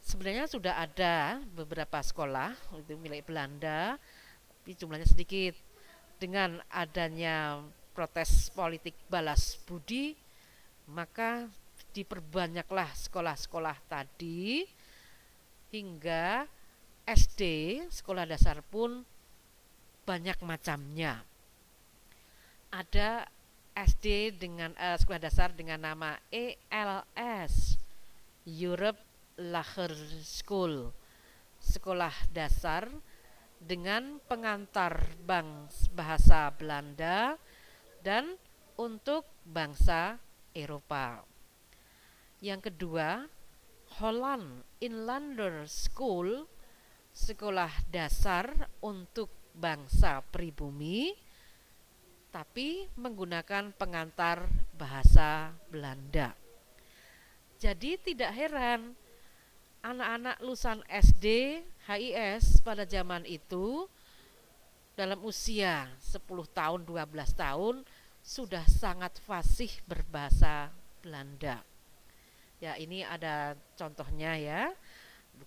Sebenarnya 0.00 0.48
sudah 0.48 0.80
ada 0.80 1.42
beberapa 1.52 2.00
sekolah 2.00 2.54
itu 2.80 2.96
milik 2.96 3.28
Belanda, 3.28 4.00
tapi 4.48 4.72
jumlahnya 4.78 5.04
sedikit. 5.04 5.52
Dengan 6.16 6.62
adanya 6.70 7.60
protes 7.92 8.48
politik 8.54 8.94
balas 9.10 9.58
budi, 9.66 10.14
maka 10.88 11.48
diperbanyaklah 11.90 12.92
sekolah-sekolah 12.92 13.76
tadi 13.90 14.62
hingga 15.74 16.46
SD, 17.08 17.42
sekolah 17.90 18.28
dasar 18.28 18.62
pun 18.62 19.02
banyak 20.06 20.38
macamnya. 20.44 21.24
Ada 22.70 23.26
SD 23.74 24.36
dengan 24.38 24.74
uh, 24.76 24.96
sekolah 24.98 25.20
dasar 25.22 25.54
dengan 25.54 25.82
nama 25.82 26.16
ELS 26.30 27.76
Europe 28.44 29.00
Lager 29.40 29.94
School 30.20 30.92
sekolah 31.60 32.12
dasar 32.32 32.88
dengan 33.60 34.16
pengantar 34.24 35.12
bank 35.20 35.68
bahasa 35.92 36.48
Belanda 36.56 37.36
dan 38.00 38.40
untuk 38.80 39.28
bangsa 39.44 40.16
Eropa. 40.56 41.20
Yang 42.40 42.72
kedua, 42.72 43.28
Holland 44.00 44.64
Inlander 44.80 45.68
School 45.68 46.48
sekolah 47.12 47.68
dasar 47.92 48.48
untuk 48.80 49.28
bangsa 49.52 50.24
pribumi 50.32 51.12
tapi 52.30 52.86
menggunakan 52.94 53.74
pengantar 53.74 54.46
bahasa 54.78 55.50
Belanda. 55.66 56.32
Jadi 57.60 58.00
tidak 58.00 58.32
heran 58.32 58.94
anak-anak 59.82 60.40
lulusan 60.40 60.80
SD, 60.88 61.58
HIS 61.90 62.64
pada 62.64 62.86
zaman 62.86 63.26
itu 63.26 63.84
dalam 64.94 65.20
usia 65.26 65.90
10 66.00 66.22
tahun, 66.54 66.80
12 66.86 67.34
tahun 67.36 67.76
sudah 68.20 68.64
sangat 68.68 69.18
fasih 69.26 69.72
berbahasa 69.84 70.70
Belanda. 71.02 71.60
Ya, 72.60 72.76
ini 72.76 73.00
ada 73.00 73.56
contohnya 73.74 74.36
ya. 74.36 74.62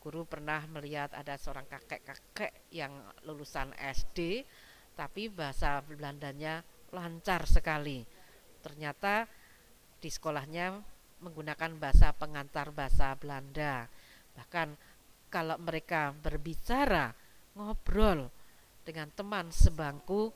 Guru 0.01 0.25
pernah 0.25 0.65
melihat 0.65 1.13
ada 1.13 1.37
seorang 1.37 1.69
kakek-kakek 1.69 2.73
yang 2.73 2.89
lulusan 3.29 3.69
SD 3.77 4.41
tapi 4.97 5.29
bahasa 5.29 5.81
Belandanya 5.85 6.65
lancar 6.93 7.49
sekali. 7.49 8.05
Ternyata 8.61 9.25
di 9.99 10.07
sekolahnya 10.07 10.79
menggunakan 11.25 11.71
bahasa 11.81 12.13
pengantar 12.13 12.69
bahasa 12.71 13.17
Belanda. 13.17 13.89
Bahkan 14.37 14.67
kalau 15.33 15.57
mereka 15.57 16.13
berbicara, 16.13 17.09
ngobrol 17.57 18.29
dengan 18.85 19.09
teman 19.15 19.49
sebangku 19.49 20.29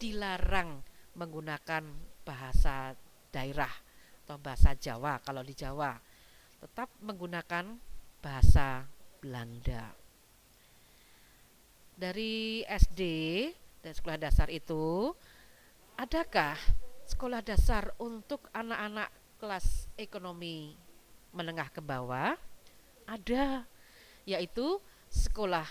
dilarang 0.00 0.80
menggunakan 1.18 1.84
bahasa 2.24 2.96
daerah 3.28 3.70
atau 4.24 4.38
bahasa 4.38 4.72
Jawa 4.78 5.20
kalau 5.20 5.42
di 5.42 5.52
Jawa. 5.52 5.98
Tetap 6.62 6.88
menggunakan 7.02 7.76
bahasa 8.22 8.86
Belanda. 9.18 9.90
Dari 11.98 12.62
SD 12.62 13.02
dan 13.82 13.92
sekolah 13.92 14.18
dasar 14.18 14.46
itu 14.48 15.10
Adakah 16.00 16.56
sekolah 17.04 17.44
dasar 17.44 17.92
untuk 18.00 18.48
anak-anak 18.56 19.12
kelas 19.36 19.92
ekonomi 20.00 20.72
menengah 21.36 21.68
ke 21.68 21.84
bawah? 21.84 22.32
Ada, 23.04 23.66
yaitu 24.24 24.80
sekolah 25.12 25.68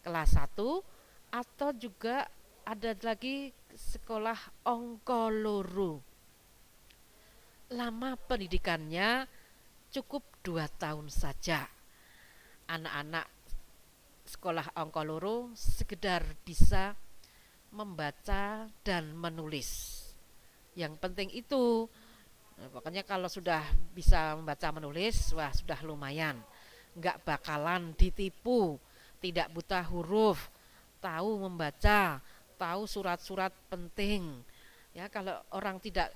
kelas 0.00 0.36
1 0.36 0.56
atau 1.34 1.70
juga 1.76 2.24
ada 2.64 2.96
lagi 3.04 3.52
sekolah 3.74 4.64
ongkoluru. 4.64 6.00
Lama 7.74 8.16
pendidikannya 8.16 9.28
cukup 9.92 10.24
dua 10.40 10.70
tahun 10.70 11.12
saja. 11.12 11.68
Anak-anak 12.70 13.28
sekolah 14.24 14.72
ongkoluru 14.80 15.52
sekedar 15.52 16.24
bisa 16.48 16.96
membaca 17.74 18.70
dan 18.86 19.10
menulis. 19.18 20.00
Yang 20.78 20.94
penting 21.02 21.28
itu 21.34 21.90
nah, 22.54 22.70
pokoknya 22.70 23.02
kalau 23.02 23.26
sudah 23.26 23.66
bisa 23.90 24.38
membaca 24.38 24.70
menulis, 24.70 25.34
wah 25.34 25.50
sudah 25.50 25.82
lumayan. 25.82 26.38
Enggak 26.94 27.18
bakalan 27.26 27.90
ditipu, 27.98 28.78
tidak 29.18 29.50
buta 29.50 29.82
huruf, 29.90 30.38
tahu 31.02 31.42
membaca, 31.42 32.22
tahu 32.54 32.86
surat-surat 32.86 33.50
penting. 33.66 34.38
Ya, 34.94 35.10
kalau 35.10 35.34
orang 35.50 35.82
tidak 35.82 36.14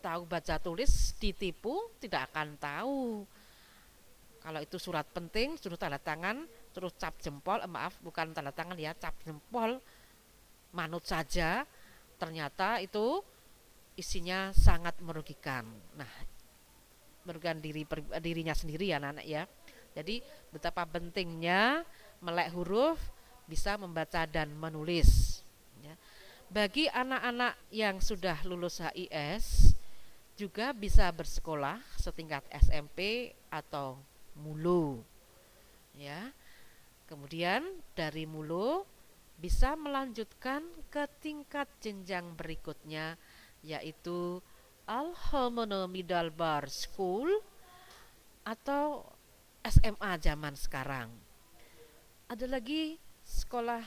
tahu 0.00 0.24
baca 0.24 0.56
tulis 0.56 1.12
ditipu 1.20 1.76
tidak 2.00 2.32
akan 2.32 2.56
tahu. 2.56 3.24
Kalau 4.40 4.60
itu 4.64 4.80
surat 4.80 5.04
penting, 5.12 5.60
suruh 5.60 5.76
tanda 5.76 6.00
tangan, 6.00 6.48
terus 6.72 6.96
cap 6.96 7.12
jempol, 7.20 7.60
eh, 7.60 7.68
maaf 7.68 8.00
bukan 8.00 8.32
tanda 8.32 8.48
tangan 8.56 8.72
ya, 8.80 8.96
cap 8.96 9.12
jempol, 9.20 9.76
manut 10.70 11.02
saja 11.06 11.66
ternyata 12.20 12.78
itu 12.78 13.24
isinya 13.96 14.52
sangat 14.56 14.96
merugikan. 15.04 15.66
Nah, 15.96 16.08
merugikan 17.24 17.60
diri 17.60 17.84
per, 17.84 18.00
dirinya 18.20 18.56
sendiri 18.56 18.92
ya 18.92 19.00
anak-anak 19.00 19.26
ya. 19.26 19.44
Jadi 19.92 20.22
betapa 20.54 20.86
pentingnya 20.86 21.82
melek 22.22 22.54
huruf 22.54 22.98
bisa 23.50 23.74
membaca 23.74 24.24
dan 24.24 24.54
menulis. 24.54 25.42
Ya. 25.82 25.94
Bagi 26.46 26.86
anak-anak 26.86 27.58
yang 27.74 27.98
sudah 27.98 28.38
lulus 28.46 28.78
HIS 28.78 29.74
juga 30.38 30.72
bisa 30.72 31.10
bersekolah 31.12 31.82
setingkat 31.98 32.46
SMP 32.54 33.32
atau 33.50 33.98
mulu. 34.38 35.02
Ya. 35.98 36.30
Kemudian 37.10 37.66
dari 37.98 38.22
mulu 38.22 38.86
bisa 39.40 39.72
melanjutkan 39.72 40.60
ke 40.92 41.08
tingkat 41.24 41.64
jenjang 41.80 42.36
berikutnya 42.36 43.16
yaitu 43.64 44.44
Al 44.84 45.16
Middle 45.88 46.28
Bar 46.28 46.68
School 46.68 47.40
atau 48.44 49.04
SMA 49.64 50.12
zaman 50.20 50.52
sekarang. 50.56 51.08
Ada 52.28 52.44
lagi 52.44 53.00
sekolah 53.24 53.80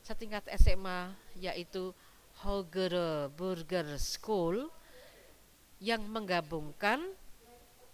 setingkat 0.00 0.48
SMA 0.56 1.12
yaitu 1.36 1.92
Hogere 2.40 3.28
Burger 3.34 4.00
School 4.00 4.72
yang 5.82 6.06
menggabungkan 6.08 7.02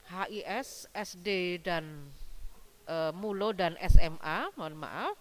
HIS, 0.04 0.86
SD 0.92 1.60
dan 1.64 2.12
e, 2.84 3.10
Mulo 3.16 3.56
dan 3.56 3.76
SMA, 3.80 4.52
mohon 4.56 4.76
maaf, 4.76 5.16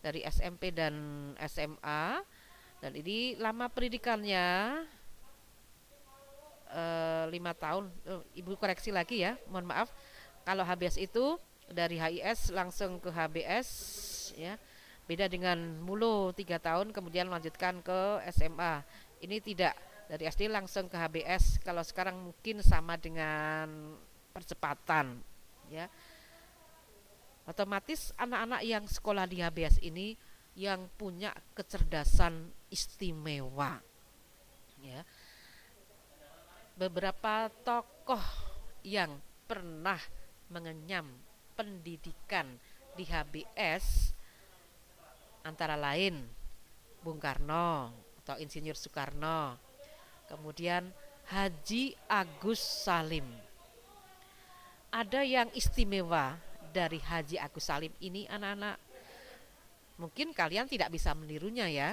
dari 0.00 0.24
SMP 0.24 0.72
dan 0.72 0.92
SMA 1.44 2.20
dan 2.80 2.92
ini 2.96 3.36
lama 3.36 3.68
pendidikannya 3.68 4.80
eh, 6.72 7.24
lima 7.28 7.52
tahun. 7.52 7.92
Oh, 8.08 8.24
ibu 8.32 8.56
koreksi 8.56 8.88
lagi 8.90 9.20
ya 9.20 9.36
mohon 9.52 9.68
maaf. 9.68 9.92
Kalau 10.48 10.64
HBS 10.64 10.96
itu 10.96 11.36
dari 11.68 12.00
HIS 12.00 12.50
langsung 12.56 12.98
ke 12.98 13.12
HBS 13.12 13.68
ya. 14.34 14.56
Beda 15.04 15.26
dengan 15.26 15.58
mulu 15.82 16.30
tiga 16.32 16.56
tahun 16.62 16.94
kemudian 16.94 17.28
melanjutkan 17.28 17.84
ke 17.84 18.24
SMA 18.32 18.80
ini 19.20 19.38
tidak. 19.44 19.76
Dari 20.10 20.26
SD 20.26 20.50
langsung 20.50 20.90
ke 20.90 20.98
HBS 20.98 21.62
kalau 21.62 21.86
sekarang 21.86 22.18
mungkin 22.18 22.66
sama 22.66 22.98
dengan 22.98 23.94
percepatan 24.34 25.22
ya 25.70 25.86
Otomatis 27.50 28.14
anak-anak 28.14 28.62
yang 28.62 28.86
sekolah 28.86 29.26
di 29.26 29.42
HBS 29.42 29.82
ini 29.82 30.14
yang 30.54 30.86
punya 30.94 31.34
kecerdasan 31.50 32.46
istimewa. 32.70 33.82
Ya. 34.78 35.02
Beberapa 36.78 37.50
tokoh 37.66 38.22
yang 38.86 39.18
pernah 39.50 39.98
mengenyam 40.46 41.10
pendidikan 41.58 42.54
di 42.94 43.02
HBS 43.02 44.14
antara 45.42 45.74
lain 45.74 46.22
Bung 47.02 47.18
Karno 47.18 47.90
atau 48.22 48.38
Insinyur 48.38 48.78
Soekarno, 48.78 49.58
kemudian 50.30 50.86
Haji 51.34 51.98
Agus 52.06 52.62
Salim, 52.62 53.26
ada 54.94 55.26
yang 55.26 55.50
istimewa 55.50 56.38
dari 56.70 57.02
Haji 57.02 57.36
Agus 57.36 57.66
Salim 57.66 57.92
ini 57.98 58.24
anak-anak. 58.30 58.78
Mungkin 60.00 60.32
kalian 60.32 60.64
tidak 60.70 60.94
bisa 60.94 61.12
menirunya 61.12 61.68
ya. 61.68 61.90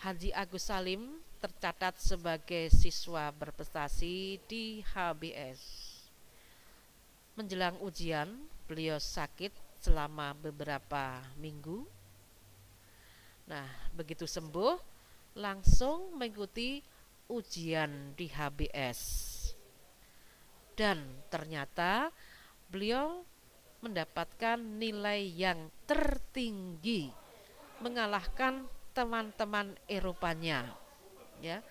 Haji 0.00 0.32
Agus 0.32 0.70
Salim 0.70 1.20
tercatat 1.38 1.98
sebagai 1.98 2.70
siswa 2.70 3.30
berprestasi 3.34 4.42
di 4.46 4.82
HBS. 4.82 5.60
Menjelang 7.38 7.78
ujian, 7.82 8.30
beliau 8.66 8.98
sakit 8.98 9.54
selama 9.78 10.34
beberapa 10.34 11.22
minggu. 11.38 11.86
Nah, 13.46 13.68
begitu 13.94 14.26
sembuh, 14.26 14.78
langsung 15.38 16.18
mengikuti 16.18 16.82
ujian 17.30 18.16
di 18.18 18.26
HBS. 18.26 19.00
Dan 20.74 21.26
ternyata 21.30 22.10
beliau 22.70 23.22
mendapatkan 23.78 24.58
nilai 24.58 25.22
yang 25.34 25.70
tertinggi, 25.86 27.10
mengalahkan 27.82 28.66
teman-teman 28.92 29.78
Eropanya. 29.86 30.66
Ya, 31.38 31.62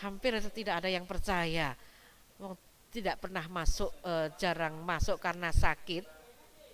hampir 0.00 0.32
tidak 0.52 0.80
ada 0.84 0.88
yang 0.88 1.04
percaya. 1.04 1.76
Tidak 2.88 3.20
pernah 3.20 3.44
masuk, 3.52 3.92
e, 4.00 4.32
jarang 4.40 4.80
masuk 4.80 5.20
karena 5.20 5.52
sakit, 5.52 6.04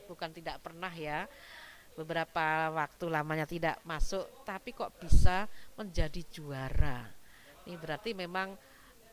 bukan 0.06 0.30
tidak 0.30 0.62
pernah 0.62 0.92
ya 0.92 1.26
beberapa 1.92 2.72
waktu 2.72 3.04
lamanya 3.08 3.44
tidak 3.44 3.76
masuk 3.84 4.44
tapi 4.48 4.72
kok 4.72 4.96
bisa 4.96 5.44
menjadi 5.76 6.20
juara 6.32 7.04
ini 7.68 7.76
berarti 7.76 8.16
memang 8.16 8.56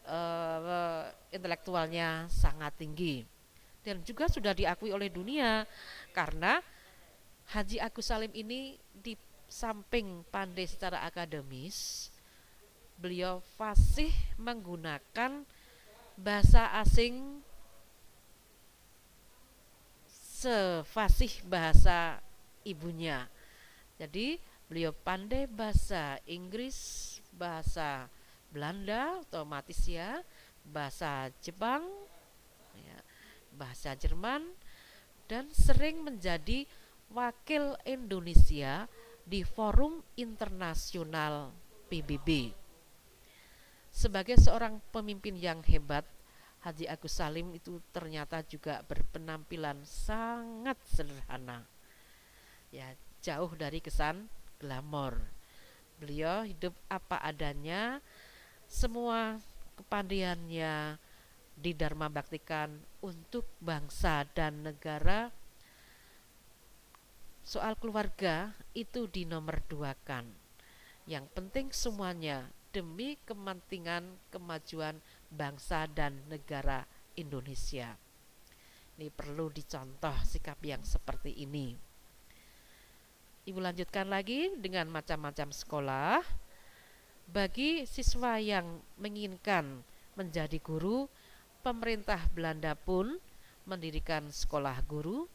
uh, 0.08 1.04
intelektualnya 1.32 2.32
sangat 2.32 2.80
tinggi 2.80 3.24
dan 3.84 4.04
juga 4.04 4.28
sudah 4.28 4.52
diakui 4.52 4.92
oleh 4.92 5.08
dunia 5.08 5.64
karena 6.12 6.60
Haji 7.50 7.82
Agus 7.82 8.12
Salim 8.12 8.30
ini 8.36 8.78
di 8.94 9.18
samping 9.50 10.22
pandai 10.30 10.70
secara 10.70 11.02
akademis 11.02 12.10
beliau 13.00 13.42
fasih 13.58 14.12
menggunakan 14.38 15.48
bahasa 16.20 16.70
asing 16.84 17.42
sefasih 20.40 21.44
bahasa 21.48 22.20
ibunya. 22.64 23.28
Jadi 24.00 24.40
beliau 24.72 24.96
pandai 24.96 25.48
bahasa 25.48 26.16
Inggris, 26.28 27.20
bahasa 27.36 28.08
Belanda 28.48 29.20
otomatis 29.20 29.84
ya, 29.84 30.24
bahasa 30.64 31.28
Jepang, 31.44 31.84
bahasa 33.60 33.92
Jerman 34.00 34.48
dan 35.28 35.52
sering 35.52 36.00
menjadi 36.08 36.64
wakil 37.12 37.76
Indonesia 37.84 38.88
di 39.28 39.44
forum 39.44 40.00
internasional 40.16 41.52
PBB. 41.92 42.56
Sebagai 43.92 44.40
seorang 44.40 44.80
pemimpin 44.96 45.36
yang 45.36 45.60
hebat, 45.68 46.08
Haji 46.64 46.88
Agus 46.88 47.20
Salim 47.20 47.52
itu 47.52 47.84
ternyata 47.92 48.40
juga 48.48 48.80
berpenampilan 48.88 49.84
sangat 49.84 50.80
sederhana 50.88 51.68
ya 52.70 52.94
jauh 53.20 53.52
dari 53.58 53.82
kesan 53.82 54.30
glamor. 54.62 55.18
Beliau 56.00 56.48
hidup 56.48 56.72
apa 56.88 57.20
adanya, 57.20 58.00
semua 58.70 59.42
kepandaiannya 59.76 60.96
didharma 61.60 62.08
baktikan 62.08 62.80
untuk 63.00 63.48
bangsa 63.64 64.28
dan 64.36 64.64
negara. 64.64 65.32
Soal 67.44 67.74
keluarga 67.80 68.54
itu 68.78 69.10
dinomor 69.10 69.64
duakan. 69.66 70.30
Yang 71.10 71.26
penting 71.34 71.68
semuanya 71.74 72.46
demi 72.70 73.18
kepentingan 73.26 74.06
kemajuan 74.30 75.02
bangsa 75.34 75.90
dan 75.90 76.22
negara 76.30 76.86
Indonesia. 77.18 77.98
Ini 79.00 79.10
perlu 79.10 79.50
dicontoh 79.50 80.14
sikap 80.28 80.60
yang 80.62 80.84
seperti 80.86 81.32
ini. 81.42 81.74
Ibu 83.50 83.58
lanjutkan 83.58 84.12
lagi 84.12 84.54
dengan 84.60 84.92
macam-macam 84.94 85.50
sekolah. 85.50 86.22
Bagi 87.30 87.88
siswa 87.90 88.38
yang 88.38 88.82
menginginkan 89.02 89.82
menjadi 90.14 90.60
guru, 90.62 91.10
pemerintah 91.62 92.20
Belanda 92.32 92.74
pun 92.76 93.20
mendirikan 93.68 94.28
sekolah 94.32 94.80
guru 94.88 95.30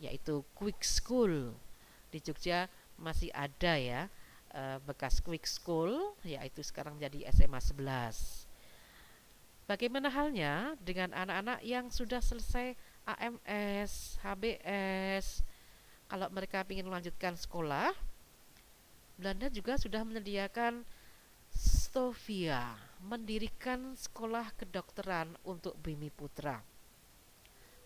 yaitu 0.00 0.42
Quick 0.56 0.80
School. 0.82 1.54
Di 2.10 2.18
Jogja 2.18 2.66
masih 3.00 3.30
ada 3.32 3.76
ya 3.78 4.10
eh, 4.52 4.78
bekas 4.84 5.22
Quick 5.22 5.46
School 5.46 6.16
yaitu 6.26 6.60
sekarang 6.60 6.98
jadi 6.98 7.28
SMA 7.32 7.60
11. 7.60 8.50
Bagaimana 9.70 10.10
halnya 10.10 10.74
dengan 10.82 11.14
anak-anak 11.14 11.62
yang 11.62 11.94
sudah 11.94 12.18
selesai 12.18 12.74
AMS, 13.06 14.18
HBS, 14.18 15.46
kalau 16.10 16.26
mereka 16.34 16.66
ingin 16.66 16.90
melanjutkan 16.90 17.38
sekolah, 17.38 17.94
Belanda 19.14 19.46
juga 19.46 19.78
sudah 19.78 20.02
menyediakan 20.02 20.82
Stovia, 21.54 22.74
mendirikan 23.04 23.96
sekolah 23.96 24.52
kedokteran 24.56 25.32
untuk 25.48 25.76
Bumi 25.80 26.12
Putra. 26.12 26.60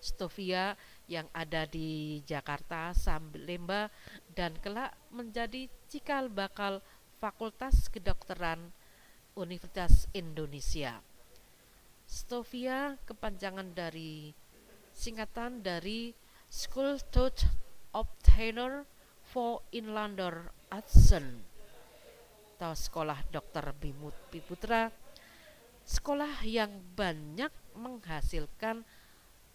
Stovia 0.02 0.76
yang 1.08 1.24
ada 1.32 1.64
di 1.64 2.20
Jakarta, 2.28 2.92
Samlemba, 2.92 3.88
dan 4.36 4.52
kelak 4.60 4.92
menjadi 5.08 5.70
cikal 5.88 6.28
bakal 6.28 6.84
Fakultas 7.22 7.88
Kedokteran 7.88 8.68
Universitas 9.32 10.04
Indonesia. 10.12 11.00
Stovia 12.04 13.00
kepanjangan 13.08 13.72
dari 13.72 14.36
singkatan 14.92 15.64
dari 15.64 16.12
School 16.52 17.00
Taught 17.08 17.48
Obtainer 17.96 18.84
for 19.24 19.64
Inlander 19.72 20.52
Adson 20.68 21.54
atau 22.54 22.70
sekolah 22.76 23.18
dokter 23.28 23.66
Bimut 23.76 24.14
Piputra 24.30 24.88
sekolah 25.84 26.42
yang 26.44 26.80
banyak 26.96 27.52
menghasilkan 27.76 28.82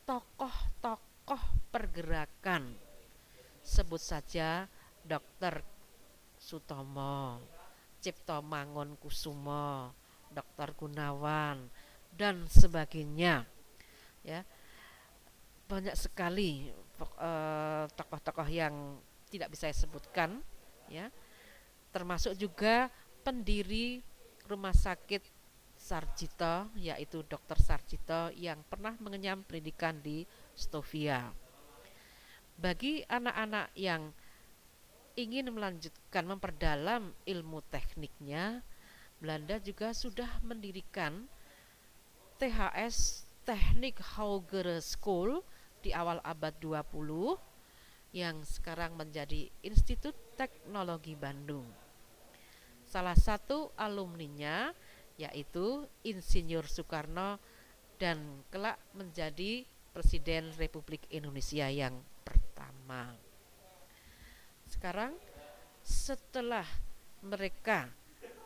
tokoh-tokoh 0.06 1.42
pergerakan. 1.74 2.74
Sebut 3.66 4.02
saja 4.02 4.66
dokter 5.06 5.62
Sutomo 6.40 7.44
Cipto 8.00 8.40
Mangun 8.42 8.96
Kusumo 8.98 9.94
dokter 10.32 10.72
Gunawan 10.78 11.68
dan 12.16 12.48
sebagainya. 12.48 13.44
Ya 14.24 14.42
banyak 15.70 15.94
sekali 15.94 16.74
Eh, 17.00 17.86
tokoh-tokoh 17.96 18.48
yang 18.52 19.00
tidak 19.32 19.56
bisa 19.56 19.72
saya 19.72 19.76
sebutkan 19.76 20.44
ya. 20.92 21.08
Termasuk 21.96 22.36
juga 22.36 22.92
pendiri 23.24 24.04
rumah 24.52 24.76
sakit 24.76 25.24
Sarjito 25.90 26.70
yaitu 26.78 27.26
Dr. 27.26 27.58
Sarjito 27.58 28.30
yang 28.38 28.62
pernah 28.70 28.94
mengenyam 29.02 29.42
pendidikan 29.42 29.98
di 29.98 30.22
Stovia. 30.54 31.34
Bagi 32.62 33.02
anak-anak 33.10 33.74
yang 33.74 34.14
ingin 35.18 35.50
melanjutkan 35.50 36.30
memperdalam 36.30 37.10
ilmu 37.26 37.66
tekniknya, 37.74 38.62
Belanda 39.18 39.58
juga 39.58 39.90
sudah 39.98 40.30
mendirikan 40.46 41.26
THS 42.38 43.26
Teknik 43.42 43.98
Haugere 44.14 44.86
School 44.86 45.42
di 45.82 45.90
awal 45.90 46.22
abad 46.22 46.54
20 46.62 47.34
yang 48.14 48.46
sekarang 48.46 48.94
menjadi 48.94 49.50
Institut 49.66 50.14
Teknologi 50.38 51.18
Bandung. 51.18 51.66
Salah 52.86 53.18
satu 53.18 53.70
alumninya 53.78 54.74
yaitu 55.20 55.84
Insinyur 56.08 56.64
Soekarno 56.64 57.36
dan 58.00 58.48
kelak 58.48 58.80
menjadi 58.96 59.68
Presiden 59.92 60.56
Republik 60.56 61.04
Indonesia 61.12 61.68
yang 61.68 62.00
pertama. 62.24 63.12
Sekarang 64.64 65.12
setelah 65.84 66.64
mereka 67.20 67.92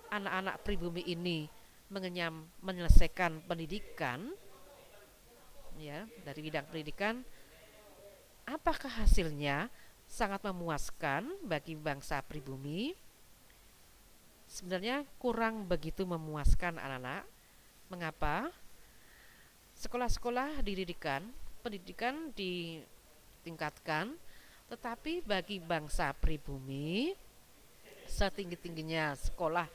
anak-anak 0.10 0.66
pribumi 0.66 1.06
ini 1.06 1.46
mengenyam 1.94 2.50
menyelesaikan 2.66 3.46
pendidikan 3.46 4.34
ya 5.78 6.10
dari 6.26 6.40
bidang 6.42 6.66
pendidikan 6.70 7.22
apakah 8.50 9.06
hasilnya 9.06 9.70
sangat 10.10 10.42
memuaskan 10.46 11.30
bagi 11.46 11.78
bangsa 11.78 12.22
pribumi 12.26 12.94
sebenarnya 14.54 15.01
kurang 15.18 15.66
begitu 15.66 16.06
memuaskan 16.06 16.78
anak-anak. 16.78 17.26
Mengapa? 17.89 18.54
Sekolah-sekolah 19.74 20.62
didirikan 20.62 21.26
pendidikan 21.66 22.30
ditingkatkan, 22.38 24.14
tetapi 24.70 25.26
bagi 25.26 25.58
bangsa 25.58 26.14
pribumi 26.14 27.18
setinggi-tingginya 28.06 29.18
sekolah 29.18 29.66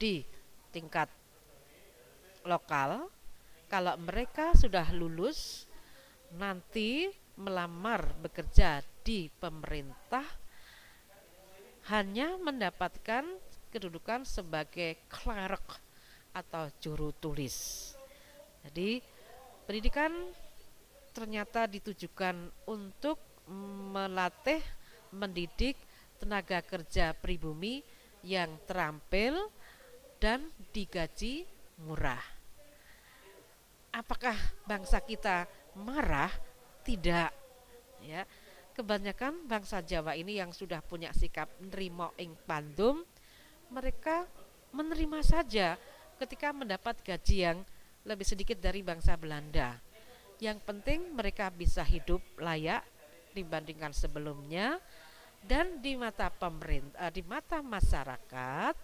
di 0.00 0.24
tingkat 0.72 1.12
lokal, 2.48 3.12
kalau 3.68 3.94
mereka 4.00 4.56
sudah 4.56 4.88
lulus 4.96 5.68
nanti 6.32 7.12
melamar 7.36 8.16
bekerja 8.24 8.80
di 9.04 9.28
pemerintah 9.28 10.24
hanya 11.92 12.38
mendapatkan 12.40 13.24
kedudukan 13.72 14.28
sebagai 14.28 15.00
clerk 15.08 15.80
atau 16.36 16.68
juru 16.76 17.16
tulis. 17.16 17.88
Jadi 18.68 19.00
pendidikan 19.64 20.12
ternyata 21.16 21.64
ditujukan 21.64 22.52
untuk 22.68 23.16
melatih, 23.92 24.60
mendidik 25.12 25.76
tenaga 26.20 26.60
kerja 26.62 27.16
pribumi 27.16 27.82
yang 28.22 28.54
terampil 28.68 29.50
dan 30.22 30.46
digaji 30.70 31.42
murah. 31.82 32.22
Apakah 33.92 34.38
bangsa 34.64 35.02
kita 35.02 35.44
marah? 35.76 36.30
Tidak. 36.86 37.30
Ya. 38.06 38.24
Kebanyakan 38.72 39.44
bangsa 39.44 39.84
Jawa 39.84 40.16
ini 40.16 40.40
yang 40.40 40.48
sudah 40.48 40.80
punya 40.80 41.12
sikap 41.12 41.50
nerimo 41.60 42.16
ing 42.16 42.32
pandum, 42.48 43.04
mereka 43.72 44.28
menerima 44.76 45.24
saja 45.24 45.80
ketika 46.20 46.52
mendapat 46.52 47.00
gaji 47.00 47.48
yang 47.48 47.58
lebih 48.04 48.28
sedikit 48.28 48.60
dari 48.60 48.84
bangsa 48.84 49.16
Belanda. 49.16 49.80
Yang 50.36 50.60
penting 50.68 51.16
mereka 51.16 51.48
bisa 51.48 51.80
hidup 51.80 52.20
layak 52.36 52.84
dibandingkan 53.32 53.96
sebelumnya 53.96 54.76
dan 55.40 55.80
di 55.80 55.96
mata 55.96 56.28
pemerintah, 56.28 57.08
di 57.08 57.24
mata 57.24 57.64
masyarakat 57.64 58.74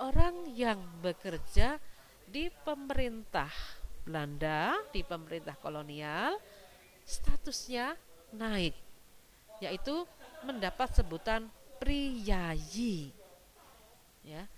orang 0.00 0.50
yang 0.56 0.80
bekerja 1.04 1.78
di 2.26 2.50
pemerintah 2.50 3.52
Belanda, 4.02 4.74
di 4.90 5.06
pemerintah 5.06 5.54
kolonial, 5.60 6.34
statusnya 7.06 7.94
naik, 8.34 8.74
yaitu 9.62 10.02
mendapat 10.42 10.92
sebutan 10.92 11.46
priyayi. 11.78 13.23
Ya, 14.24 14.48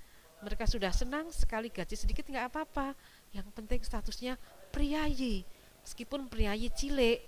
mereka 0.46 0.62
sudah 0.70 0.94
senang 0.94 1.26
sekali 1.34 1.74
gaji 1.74 1.98
sedikit 1.98 2.22
nggak 2.30 2.54
apa-apa, 2.54 2.94
yang 3.34 3.46
penting 3.50 3.82
statusnya 3.82 4.38
priyayi, 4.70 5.42
meskipun 5.82 6.30
priyayi 6.30 6.70
cilik. 6.70 7.18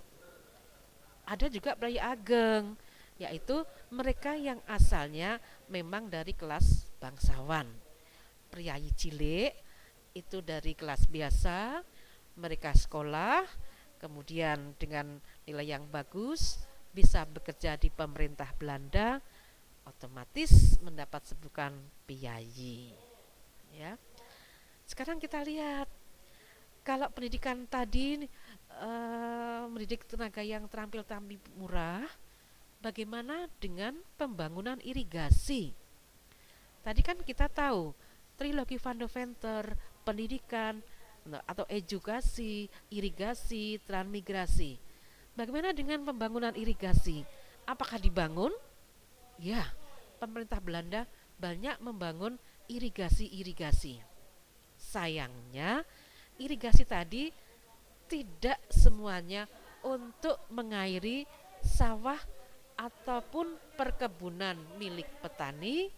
Ada 1.27 1.51
juga 1.51 1.75
priyayi 1.75 1.99
ageng, 1.99 2.79
yaitu 3.19 3.61
mereka 3.91 4.39
yang 4.39 4.63
asalnya 4.65 5.37
memang 5.67 6.07
dari 6.07 6.31
kelas 6.31 6.87
bangsawan. 7.03 7.67
Priyayi 8.49 8.95
cilik 8.95 9.51
itu 10.15 10.39
dari 10.39 10.73
kelas 10.73 11.05
biasa, 11.11 11.83
mereka 12.39 12.71
sekolah, 12.71 13.43
kemudian 13.99 14.73
dengan 14.79 15.19
nilai 15.43 15.75
yang 15.75 15.85
bagus 15.91 16.63
bisa 16.95 17.27
bekerja 17.27 17.75
di 17.75 17.91
pemerintah 17.91 18.49
Belanda, 18.55 19.19
otomatis 19.99 20.79
mendapat 20.79 21.27
sebutan 21.27 21.75
piyayi. 22.07 22.95
Ya. 23.75 23.99
Sekarang 24.87 25.19
kita 25.19 25.43
lihat 25.43 25.91
kalau 26.87 27.11
pendidikan 27.11 27.67
tadi 27.67 28.23
e, 28.71 28.91
mendidik 29.67 30.07
tenaga 30.07 30.39
yang 30.39 30.71
terampil 30.71 31.03
tampil 31.03 31.43
murah, 31.59 32.07
bagaimana 32.79 33.51
dengan 33.59 33.99
pembangunan 34.15 34.79
irigasi? 34.87 35.75
Tadi 36.79 37.01
kan 37.03 37.19
kita 37.19 37.51
tahu 37.51 37.91
trilogi 38.39 38.79
Van 38.79 38.95
de 38.95 39.07
Venter, 39.11 39.75
pendidikan, 40.07 40.79
Nah, 41.27 41.43
atau 41.45 41.67
edukasi, 41.67 42.71
irigasi, 42.89 43.77
transmigrasi. 43.83 44.79
Bagaimana 45.37 45.75
dengan 45.75 46.01
pembangunan 46.07 46.55
irigasi? 46.57 47.21
Apakah 47.69 48.01
dibangun? 48.01 48.49
Ya, 49.37 49.67
pemerintah 50.19 50.59
Belanda 50.59 51.07
banyak 51.39 51.79
membangun 51.79 52.35
irigasi-irigasi. 52.67 54.03
Sayangnya, 54.75 55.81
irigasi 56.37 56.83
tadi 56.83 57.31
tidak 58.11 58.59
semuanya 58.67 59.47
untuk 59.81 60.35
mengairi 60.51 61.23
sawah 61.63 62.19
ataupun 62.75 63.55
perkebunan 63.75 64.55
milik 64.79 65.07
petani, 65.23 65.91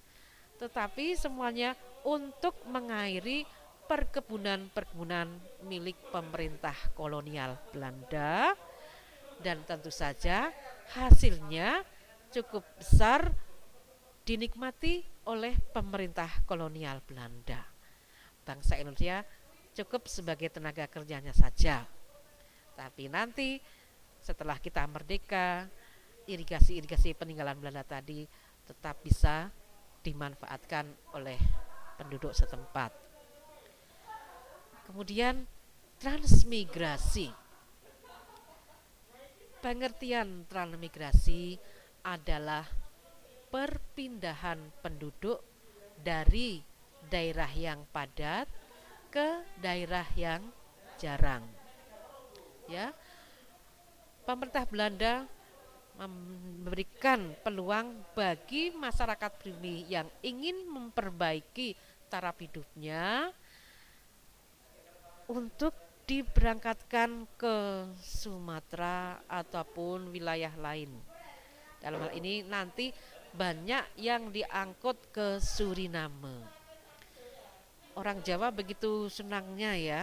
tetapi 0.58 1.18
semuanya 1.18 1.74
untuk 2.06 2.58
mengairi 2.70 3.46
perkebunan-perkebunan 3.86 5.28
milik 5.68 6.00
pemerintah 6.10 6.74
kolonial 6.96 7.60
Belanda 7.76 8.56
dan 9.44 9.62
tentu 9.68 9.92
saja 9.92 10.54
hasilnya 10.96 11.84
cukup 12.32 12.64
besar 12.80 13.36
dinikmati 14.22 15.02
oleh 15.28 15.58
pemerintah 15.74 16.30
kolonial 16.46 17.02
Belanda. 17.02 17.66
Bangsa 18.42 18.78
Indonesia 18.78 19.26
cukup 19.74 20.06
sebagai 20.10 20.50
tenaga 20.52 20.86
kerjanya 20.86 21.34
saja. 21.34 21.86
Tapi 22.78 23.10
nanti 23.10 23.58
setelah 24.22 24.58
kita 24.62 24.86
merdeka, 24.86 25.66
irigasi-irigasi 26.30 27.18
peninggalan 27.18 27.58
Belanda 27.58 27.82
tadi 27.82 28.26
tetap 28.66 29.02
bisa 29.02 29.50
dimanfaatkan 30.02 30.86
oleh 31.18 31.38
penduduk 31.98 32.34
setempat. 32.34 32.94
Kemudian 34.90 35.46
transmigrasi. 36.02 37.30
Pengertian 39.62 40.50
transmigrasi 40.50 41.62
adalah 42.02 42.66
perpindahan 43.52 44.58
penduduk 44.80 45.44
dari 46.00 46.64
daerah 47.12 47.52
yang 47.52 47.84
padat 47.92 48.48
ke 49.12 49.44
daerah 49.60 50.08
yang 50.16 50.42
jarang. 50.96 51.44
Ya. 52.72 52.96
Pemerintah 54.24 54.64
Belanda 54.64 55.28
memberikan 56.00 57.36
peluang 57.44 58.00
bagi 58.16 58.72
masyarakat 58.72 59.32
pribumi 59.38 59.84
yang 59.92 60.08
ingin 60.24 60.64
memperbaiki 60.72 61.76
taraf 62.08 62.40
hidupnya 62.40 63.30
untuk 65.28 65.76
diberangkatkan 66.08 67.28
ke 67.36 67.56
Sumatera 68.00 69.22
ataupun 69.28 70.10
wilayah 70.10 70.52
lain. 70.58 70.92
Dalam 71.82 72.04
hal 72.04 72.12
ini 72.14 72.46
nanti 72.46 72.92
banyak 73.32 73.86
yang 74.00 74.32
diangkut 74.32 75.12
ke 75.16 75.40
Suriname. 75.40 76.44
Orang 77.96 78.24
Jawa 78.24 78.52
begitu 78.52 79.12
senangnya 79.12 79.76
ya, 79.76 80.02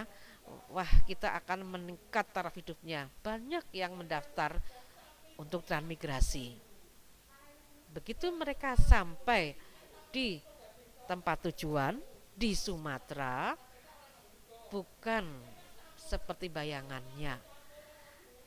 wah 0.68 0.89
kita 1.09 1.33
akan 1.41 1.64
meningkat 1.64 2.29
taraf 2.33 2.57
hidupnya. 2.57 3.09
Banyak 3.24 3.68
yang 3.72 3.97
mendaftar 3.97 4.61
untuk 5.41 5.64
transmigrasi. 5.64 6.57
Begitu 7.89 8.29
mereka 8.29 8.76
sampai 8.76 9.57
di 10.12 10.41
tempat 11.09 11.49
tujuan 11.49 11.97
di 12.37 12.53
Sumatera, 12.53 13.57
bukan 14.68 15.24
seperti 15.97 16.53
bayangannya. 16.53 17.41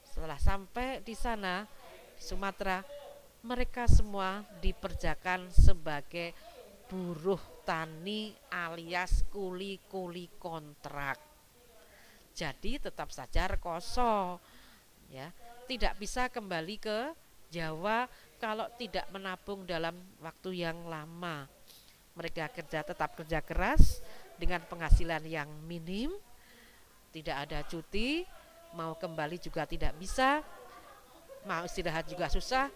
Setelah 0.06 0.38
sampai 0.38 1.02
di 1.02 1.18
sana, 1.18 1.66
Sumatera, 2.22 2.86
mereka 3.42 3.90
semua 3.90 4.46
diperjakan 4.62 5.50
sebagai 5.50 6.34
buruh 6.86 7.42
tani 7.66 8.36
alias 8.52 9.26
kuli-kuli 9.34 10.30
kontrak. 10.38 11.18
Jadi 12.32 12.80
tetap 12.80 13.10
saja 13.12 13.50
rekoso, 13.50 14.40
ya, 15.10 15.32
tidak 15.68 15.98
bisa 16.00 16.30
kembali 16.32 16.76
ke 16.80 17.00
Jawa 17.52 18.08
kalau 18.40 18.70
tidak 18.80 19.10
menabung 19.12 19.68
dalam 19.68 19.94
waktu 20.24 20.64
yang 20.64 20.88
lama. 20.88 21.50
Mereka 22.16 22.52
kerja 22.52 22.84
tetap 22.84 23.16
kerja 23.16 23.40
keras, 23.44 24.00
dengan 24.42 24.66
penghasilan 24.66 25.22
yang 25.30 25.48
minim, 25.70 26.10
tidak 27.14 27.46
ada 27.46 27.62
cuti, 27.70 28.26
mau 28.74 28.98
kembali 28.98 29.38
juga 29.38 29.70
tidak 29.70 29.94
bisa, 30.02 30.42
mau 31.46 31.62
istirahat 31.62 32.10
juga 32.10 32.26
susah, 32.26 32.74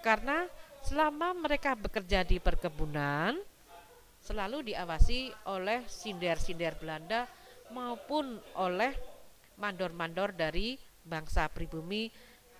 karena 0.00 0.46
selama 0.82 1.34
mereka 1.34 1.74
bekerja 1.74 2.22
di 2.22 2.38
perkebunan, 2.38 3.36
selalu 4.22 4.74
diawasi 4.74 5.30
oleh 5.48 5.86
sinder-sinder 5.86 6.76
Belanda 6.78 7.24
maupun 7.72 8.38
oleh 8.58 8.92
mandor-mandor 9.58 10.34
dari 10.34 10.78
bangsa 11.02 11.48
pribumi 11.48 12.08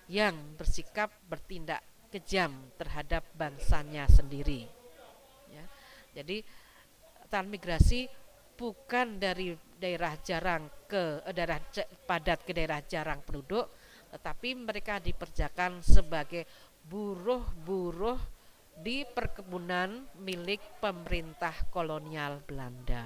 yang 0.09 0.57
bersikap 0.57 1.13
bertindak 1.29 1.85
kejam 2.09 2.73
terhadap 2.75 3.21
bangsanya 3.37 4.09
sendiri. 4.09 4.65
Ya. 5.53 5.63
Jadi 6.17 6.41
transmigrasi 7.29 8.09
bukan 8.57 9.21
dari 9.21 9.53
daerah 9.77 10.17
jarang 10.19 10.67
ke 10.89 11.23
eh, 11.23 11.33
daerah 11.33 11.61
padat 12.09 12.43
ke 12.43 12.51
daerah 12.51 12.81
jarang 12.83 13.21
penduduk, 13.21 13.69
tetapi 14.09 14.57
mereka 14.57 14.97
diperjakan 14.97 15.85
sebagai 15.85 16.43
buruh-buruh 16.89 18.17
di 18.81 19.05
perkebunan 19.05 20.09
milik 20.17 20.81
pemerintah 20.81 21.53
kolonial 21.69 22.41
Belanda. 22.41 23.05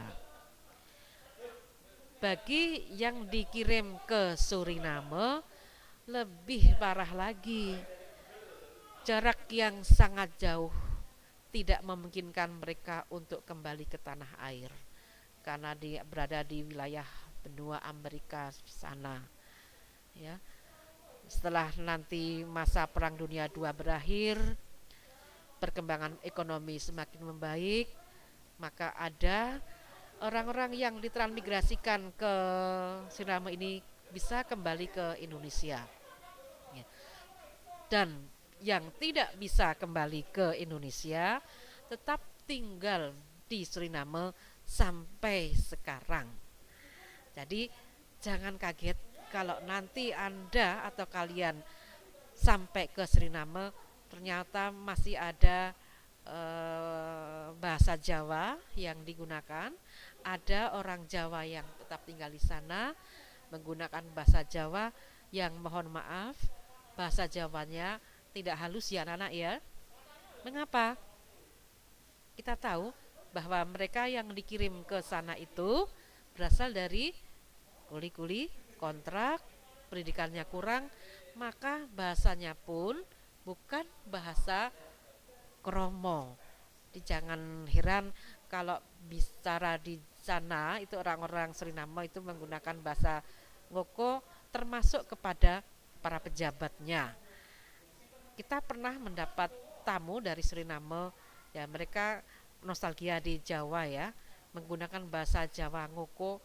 Bagi 2.24 2.96
yang 2.96 3.28
dikirim 3.28 4.00
ke 4.08 4.40
Suriname 4.40 5.44
lebih 6.08 6.80
parah 6.80 7.12
lagi. 7.12 7.76
Jarak 9.04 9.52
yang 9.52 9.84
sangat 9.84 10.32
jauh 10.40 10.72
tidak 11.52 11.84
memungkinkan 11.84 12.64
mereka 12.64 13.04
untuk 13.12 13.44
kembali 13.44 13.84
ke 13.84 14.00
tanah 14.00 14.40
air 14.48 14.72
karena 15.44 15.76
dia 15.76 16.08
berada 16.08 16.40
di 16.40 16.64
wilayah 16.64 17.06
benua 17.44 17.84
Amerika 17.84 18.48
sana. 18.64 19.20
Ya. 20.16 20.40
Setelah 21.28 21.72
nanti 21.80 22.44
masa 22.44 22.86
Perang 22.86 23.16
Dunia 23.16 23.48
II 23.50 23.68
berakhir, 23.74 24.38
perkembangan 25.58 26.20
ekonomi 26.22 26.76
semakin 26.76 27.22
membaik, 27.24 27.88
maka 28.60 28.92
ada 29.00 29.64
orang-orang 30.24 30.76
yang 30.76 30.96
ditransmigrasikan 31.00 32.16
ke 32.16 32.34
Suriname 33.12 33.56
ini 33.56 33.80
bisa 34.12 34.44
kembali 34.44 34.88
ke 34.92 35.06
Indonesia. 35.24 35.82
Ya. 36.76 36.86
Dan 37.88 38.30
yang 38.64 38.92
tidak 38.96 39.36
bisa 39.36 39.76
kembali 39.76 40.32
ke 40.32 40.56
Indonesia 40.60 41.44
tetap 41.92 42.24
tinggal 42.48 43.12
di 43.48 43.68
Suriname 43.68 44.32
sampai 44.64 45.52
sekarang. 45.52 46.28
Jadi 47.36 47.68
jangan 48.24 48.56
kaget 48.56 49.13
kalau 49.34 49.58
nanti 49.66 50.14
Anda 50.14 50.86
atau 50.86 51.10
kalian 51.10 51.58
sampai 52.38 52.94
ke 52.94 53.02
Suriname 53.10 53.74
ternyata 54.14 54.70
masih 54.70 55.18
ada 55.18 55.74
eh, 56.22 57.48
bahasa 57.58 57.98
Jawa 57.98 58.62
yang 58.78 59.02
digunakan, 59.02 59.74
ada 60.22 60.78
orang 60.78 61.10
Jawa 61.10 61.42
yang 61.50 61.66
tetap 61.82 62.06
tinggal 62.06 62.30
di 62.30 62.38
sana 62.38 62.94
menggunakan 63.50 64.06
bahasa 64.14 64.46
Jawa 64.46 64.94
yang 65.34 65.58
mohon 65.58 65.90
maaf 65.90 66.38
bahasa 66.94 67.26
Jawanya 67.26 67.98
tidak 68.38 68.62
halus 68.62 68.94
ya 68.94 69.02
anak-anak 69.02 69.34
ya. 69.34 69.54
Mengapa? 70.46 70.94
Kita 72.38 72.54
tahu 72.54 72.94
bahwa 73.34 73.66
mereka 73.66 74.06
yang 74.06 74.30
dikirim 74.30 74.86
ke 74.86 75.02
sana 75.02 75.34
itu 75.38 75.90
berasal 76.38 76.74
dari 76.74 77.14
kuli-kuli, 77.90 78.50
kontrak, 78.84 79.40
pendidikannya 79.88 80.44
kurang, 80.52 80.92
maka 81.40 81.88
bahasanya 81.96 82.52
pun 82.52 83.00
bukan 83.48 83.88
bahasa 84.12 84.76
kromo. 85.64 86.36
Jangan 86.92 87.64
heran 87.72 88.12
kalau 88.52 88.78
bicara 89.08 89.80
di 89.80 89.96
sana 90.20 90.84
itu 90.84 91.00
orang-orang 91.00 91.56
Suriname 91.56 92.12
itu 92.12 92.20
menggunakan 92.20 92.76
bahasa 92.84 93.24
ngoko 93.72 94.22
termasuk 94.54 95.10
kepada 95.10 95.66
para 96.04 96.22
pejabatnya 96.22 97.16
kita 98.34 98.62
pernah 98.66 98.98
mendapat 98.98 99.54
tamu 99.86 100.18
dari 100.18 100.42
Suriname 100.42 101.14
ya 101.54 101.70
mereka 101.70 102.22
nostalgia 102.66 103.22
di 103.22 103.38
Jawa 103.42 103.86
ya 103.86 104.10
menggunakan 104.58 105.06
bahasa 105.06 105.46
Jawa 105.46 105.86
ngoko 105.94 106.42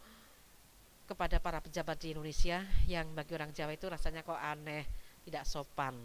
kepada 1.09 1.41
para 1.41 1.57
pejabat 1.57 1.97
di 1.97 2.13
Indonesia 2.13 2.61
yang 2.85 3.09
bagi 3.17 3.33
orang 3.33 3.49
Jawa 3.49 3.73
itu 3.73 3.89
rasanya 3.89 4.21
kok 4.21 4.37
aneh 4.37 4.85
tidak 5.25 5.41
sopan. 5.49 5.97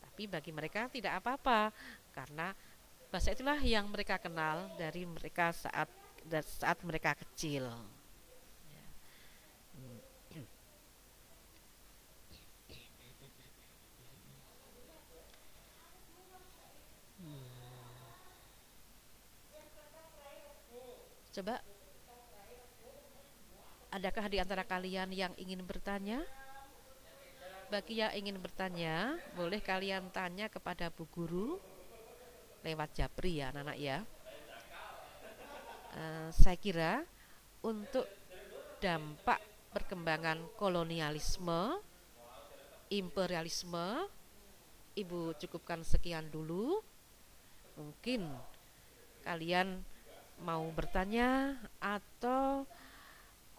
Tapi 0.00 0.24
bagi 0.24 0.48
mereka 0.48 0.88
tidak 0.88 1.20
apa-apa 1.20 1.68
karena 2.16 2.56
bahasa 3.12 3.36
itulah 3.36 3.60
yang 3.60 3.84
mereka 3.92 4.16
kenal 4.16 4.72
dari 4.80 5.04
mereka 5.04 5.52
saat 5.52 5.92
saat 6.56 6.80
mereka 6.88 7.12
kecil. 7.20 7.68
Coba 21.30 21.62
adakah 23.90 24.26
di 24.30 24.38
antara 24.38 24.62
kalian 24.62 25.10
yang 25.10 25.34
ingin 25.36 25.62
bertanya? 25.66 26.22
Bagi 27.70 28.02
yang 28.02 28.10
ingin 28.14 28.38
bertanya, 28.42 29.14
boleh 29.38 29.62
kalian 29.62 30.10
tanya 30.10 30.50
kepada 30.50 30.90
Bu 30.90 31.06
Guru 31.06 31.58
lewat 32.66 32.98
Japri 32.98 33.38
ya, 33.38 33.54
anak-anak 33.54 33.78
ya. 33.78 33.98
Uh, 35.90 36.30
saya 36.34 36.58
kira 36.58 37.02
untuk 37.62 38.06
dampak 38.82 39.38
perkembangan 39.70 40.38
kolonialisme, 40.58 41.78
imperialisme, 42.90 44.10
Ibu 44.90 45.38
cukupkan 45.38 45.86
sekian 45.86 46.26
dulu. 46.34 46.82
Mungkin 47.78 48.26
kalian 49.22 49.86
mau 50.42 50.66
bertanya 50.74 51.54
atau 51.78 52.66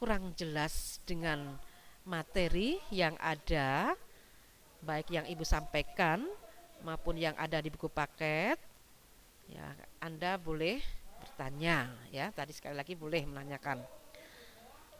kurang 0.01 0.33
jelas 0.33 0.97
dengan 1.05 1.61
materi 2.09 2.81
yang 2.89 3.13
ada 3.21 3.93
baik 4.81 5.13
yang 5.13 5.29
Ibu 5.29 5.45
sampaikan 5.45 6.25
maupun 6.81 7.21
yang 7.21 7.37
ada 7.37 7.61
di 7.61 7.69
buku 7.69 7.85
paket. 7.85 8.57
Ya 9.45 9.77
Anda 10.01 10.41
boleh 10.41 10.81
bertanya 11.21 11.93
ya. 12.09 12.33
Tadi 12.33 12.49
sekali 12.49 12.73
lagi 12.73 12.97
boleh 12.97 13.29
menanyakan. 13.29 13.77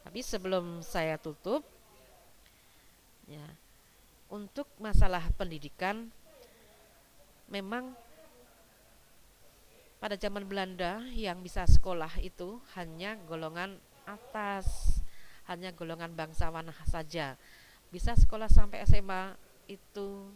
Tapi 0.06 0.22
sebelum 0.22 0.86
saya 0.86 1.18
tutup 1.18 1.66
ya 3.26 3.58
untuk 4.30 4.70
masalah 4.78 5.26
pendidikan 5.34 6.14
memang 7.50 7.98
pada 9.98 10.14
zaman 10.14 10.46
Belanda 10.46 11.02
yang 11.18 11.42
bisa 11.42 11.66
sekolah 11.66 12.22
itu 12.22 12.62
hanya 12.78 13.18
golongan 13.26 13.82
atas, 14.06 15.00
hanya 15.50 15.74
golongan 15.76 16.14
bangsawan 16.14 16.70
saja. 16.88 17.36
Bisa 17.92 18.16
sekolah 18.16 18.48
sampai 18.48 18.88
SMA 18.88 19.36
itu 19.68 20.32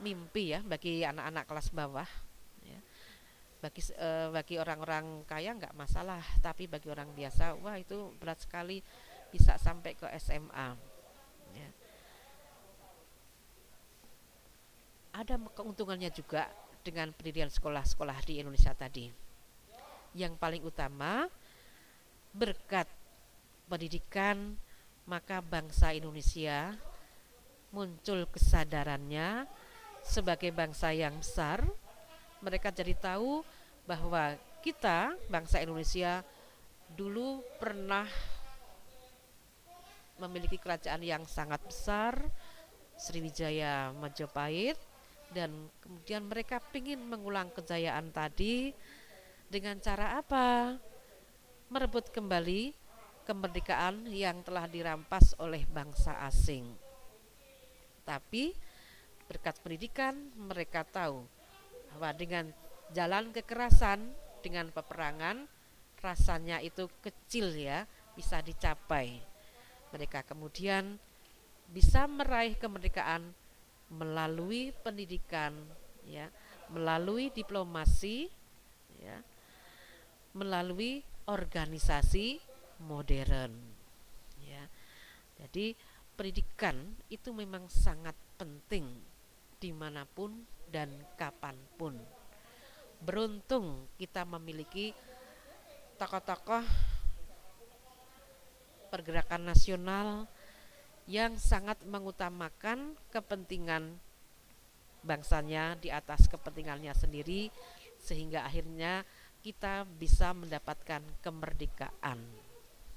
mimpi 0.00 0.52
ya 0.52 0.60
bagi 0.60 1.04
anak-anak 1.04 1.44
kelas 1.48 1.68
bawah. 1.72 2.08
Ya. 2.60 2.80
Bagi 3.64 3.82
e, 3.96 4.08
bagi 4.32 4.54
orang-orang 4.60 5.24
kaya 5.24 5.56
nggak 5.56 5.72
masalah, 5.72 6.20
tapi 6.44 6.68
bagi 6.68 6.92
orang 6.92 7.08
biasa, 7.16 7.56
wah 7.64 7.80
itu 7.80 8.12
berat 8.20 8.44
sekali 8.44 8.84
bisa 9.32 9.56
sampai 9.56 9.96
ke 9.96 10.06
SMA. 10.20 10.68
Ya. 11.56 11.70
Ada 15.16 15.40
keuntungannya 15.56 16.12
juga 16.12 16.44
dengan 16.84 17.10
pendidikan 17.16 17.48
sekolah-sekolah 17.48 18.20
di 18.28 18.44
Indonesia 18.44 18.76
tadi. 18.76 19.08
Yang 20.12 20.36
paling 20.36 20.62
utama 20.62 21.28
berkat 22.36 22.84
pendidikan 23.66 24.60
maka 25.08 25.40
bangsa 25.40 25.96
Indonesia 25.96 26.76
muncul 27.72 28.28
kesadarannya 28.28 29.48
sebagai 30.04 30.52
bangsa 30.54 30.92
yang 30.94 31.18
besar. 31.18 31.64
Mereka 32.44 32.70
jadi 32.70 32.94
tahu 32.94 33.42
bahwa 33.88 34.36
kita 34.60 35.16
bangsa 35.32 35.62
Indonesia 35.64 36.20
dulu 36.94 37.42
pernah 37.58 38.06
memiliki 40.16 40.56
kerajaan 40.56 41.02
yang 41.02 41.24
sangat 41.28 41.60
besar 41.66 42.16
Sriwijaya 42.96 43.92
Majapahit 43.92 44.78
dan 45.34 45.52
kemudian 45.82 46.24
mereka 46.24 46.62
ingin 46.72 47.02
mengulang 47.02 47.52
kejayaan 47.52 48.08
tadi 48.14 48.72
dengan 49.52 49.76
cara 49.82 50.16
apa? 50.16 50.78
Merebut 51.66 52.14
kembali 52.14 52.70
kemerdekaan 53.26 54.06
yang 54.06 54.38
telah 54.46 54.70
dirampas 54.70 55.34
oleh 55.42 55.66
bangsa 55.66 56.14
asing. 56.22 56.62
Tapi 58.06 58.54
berkat 59.26 59.58
pendidikan 59.58 60.14
mereka 60.38 60.86
tahu 60.86 61.26
bahwa 61.90 62.14
dengan 62.14 62.54
jalan 62.94 63.34
kekerasan, 63.34 64.14
dengan 64.46 64.70
peperangan 64.70 65.42
rasanya 65.98 66.62
itu 66.62 66.86
kecil 67.02 67.50
ya, 67.58 67.82
bisa 68.14 68.38
dicapai. 68.46 69.18
Mereka 69.90 70.22
kemudian 70.22 71.02
bisa 71.66 72.06
meraih 72.06 72.54
kemerdekaan 72.54 73.34
melalui 73.90 74.70
pendidikan 74.86 75.50
ya 76.06 76.30
melalui 76.70 77.30
diplomasi 77.34 78.30
ya 79.02 79.18
melalui 80.34 81.02
organisasi 81.26 82.38
modern 82.86 83.52
ya. 84.42 84.62
Jadi 85.36 85.74
pendidikan 86.16 86.96
itu 87.12 87.34
memang 87.34 87.68
sangat 87.68 88.16
penting 88.40 88.88
di 89.60 89.70
mana 89.74 90.06
pun 90.06 90.32
dan 90.70 90.90
kapan 91.18 91.56
pun. 91.76 91.94
Beruntung 93.02 93.90
kita 94.00 94.24
memiliki 94.24 94.96
tokoh-tokoh 96.00 96.64
pergerakan 98.88 99.52
nasional 99.52 100.24
yang 101.06 101.38
sangat 101.38 101.78
mengutamakan 101.86 102.98
kepentingan 103.14 103.94
bangsanya 105.06 105.78
di 105.78 105.88
atas 105.92 106.26
kepentingannya 106.26 106.90
sendiri 106.90 107.48
sehingga 108.02 108.42
akhirnya 108.42 109.06
kita 109.46 109.86
bisa 109.86 110.34
mendapatkan 110.34 110.98
kemerdekaan 111.22 112.18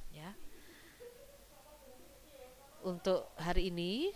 ya. 0.09 0.33
Untuk 2.81 3.29
hari 3.37 3.69
ini 3.69 4.09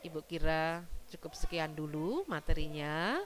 Ibu 0.00 0.24
kira 0.24 0.80
cukup 1.12 1.36
sekian 1.36 1.76
dulu 1.76 2.24
materinya. 2.24 3.20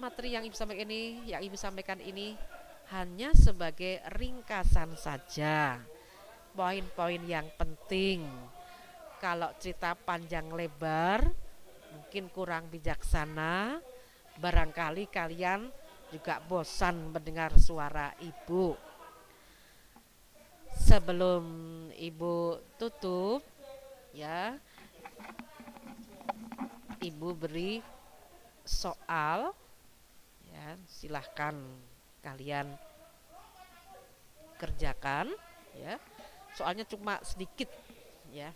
Materi 0.00 0.32
yang 0.32 0.48
Ibu 0.48 0.56
sampaikan 0.56 0.88
ini 0.88 1.28
yang 1.28 1.44
Ibu 1.44 1.60
sampaikan 1.60 2.00
ini 2.00 2.40
hanya 2.88 3.36
sebagai 3.36 4.00
ringkasan 4.16 4.96
saja. 4.96 5.76
Poin-poin 6.56 7.20
yang 7.28 7.52
penting. 7.60 8.24
Kalau 9.20 9.52
cerita 9.60 9.92
panjang 9.92 10.48
lebar 10.56 11.28
mungkin 11.92 12.32
kurang 12.32 12.72
bijaksana 12.72 13.76
barangkali 14.40 15.04
kalian 15.12 15.68
juga 16.10 16.42
bosan 16.44 17.14
mendengar 17.14 17.54
suara 17.56 18.12
ibu. 18.18 18.74
Sebelum 20.70 21.44
ibu 21.94 22.58
tutup 22.78 23.42
ya 24.10 24.58
ibu 26.98 27.30
beri 27.34 27.78
soal 28.66 29.54
ya 30.50 30.74
silahkan 30.90 31.54
kalian 32.22 32.74
kerjakan 34.58 35.30
ya. 35.78 35.96
Soalnya 36.58 36.82
cuma 36.86 37.22
sedikit 37.22 37.70
ya 38.34 38.50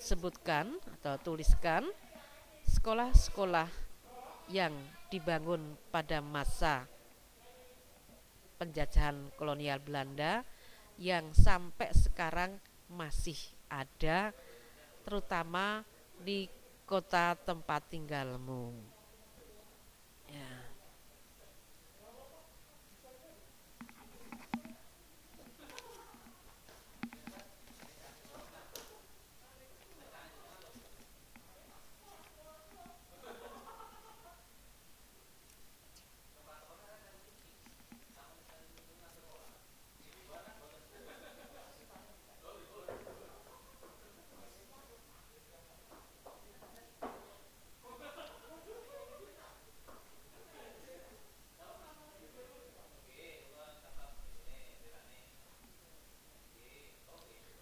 sebutkan 0.00 0.80
atau 0.98 1.20
tuliskan 1.20 1.84
sekolah-sekolah 2.64 3.68
yang 4.48 4.72
dibangun 5.12 5.76
pada 5.92 6.24
masa 6.24 6.88
penjajahan 8.56 9.28
kolonial 9.36 9.78
Belanda 9.78 10.42
yang 10.96 11.30
sampai 11.36 11.92
sekarang 11.92 12.56
masih 12.88 13.36
ada 13.68 14.32
terutama 15.04 15.84
di 16.20 16.48
kota 16.88 17.38
tempat 17.38 17.86
tinggalmu. 17.88 18.74
Ya. 20.26 20.70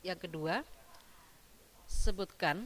Yang 0.09 0.25
kedua, 0.25 0.65
sebutkan 1.85 2.65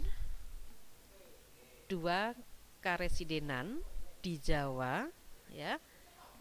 dua 1.90 2.38
karesidenan 2.78 3.82
di 4.22 4.38
Jawa 4.38 5.10
ya 5.50 5.82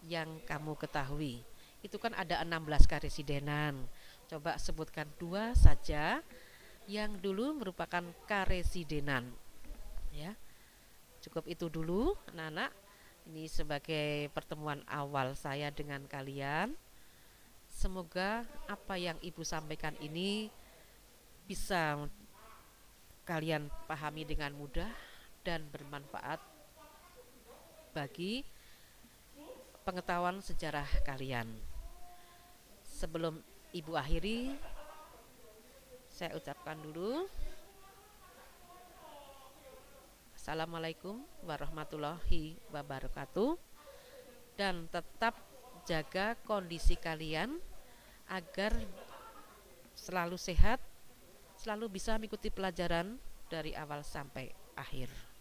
yang 0.06 0.38
kamu 0.46 0.78
ketahui. 0.78 1.42
Itu 1.82 1.98
kan 1.98 2.14
ada 2.14 2.38
16 2.46 2.86
karesidenan. 2.86 3.82
Coba 4.30 4.54
sebutkan 4.62 5.10
dua 5.18 5.58
saja 5.58 6.22
yang 6.86 7.18
dulu 7.18 7.50
merupakan 7.58 8.06
karesidenan. 8.30 9.26
Ya. 10.14 10.38
Cukup 11.18 11.50
itu 11.50 11.66
dulu 11.66 12.14
anak-anak. 12.30 12.70
Ini 13.26 13.50
sebagai 13.50 14.30
pertemuan 14.30 14.86
awal 14.86 15.34
saya 15.34 15.74
dengan 15.74 16.06
kalian. 16.06 16.78
Semoga 17.66 18.46
apa 18.70 18.94
yang 18.94 19.18
Ibu 19.18 19.42
sampaikan 19.42 19.98
ini 19.98 20.61
bisa 21.46 22.08
kalian 23.22 23.70
pahami 23.86 24.26
dengan 24.26 24.54
mudah 24.54 24.90
dan 25.46 25.66
bermanfaat 25.70 26.38
bagi 27.94 28.46
pengetahuan 29.82 30.38
sejarah 30.38 30.86
kalian. 31.02 31.50
Sebelum 32.86 33.38
Ibu 33.72 33.96
akhiri, 33.96 34.52
saya 36.12 36.36
ucapkan 36.36 36.76
dulu 36.76 37.24
Assalamualaikum 40.42 41.22
warahmatullahi 41.46 42.58
wabarakatuh 42.74 43.54
dan 44.58 44.90
tetap 44.90 45.38
jaga 45.86 46.34
kondisi 46.42 46.98
kalian 46.98 47.62
agar 48.26 48.74
selalu 49.94 50.34
sehat 50.34 50.82
selalu 51.62 51.94
bisa 51.94 52.18
mengikuti 52.18 52.50
pelajaran 52.50 53.14
dari 53.46 53.70
awal 53.78 54.02
sampai 54.02 54.50
akhir. 54.74 55.31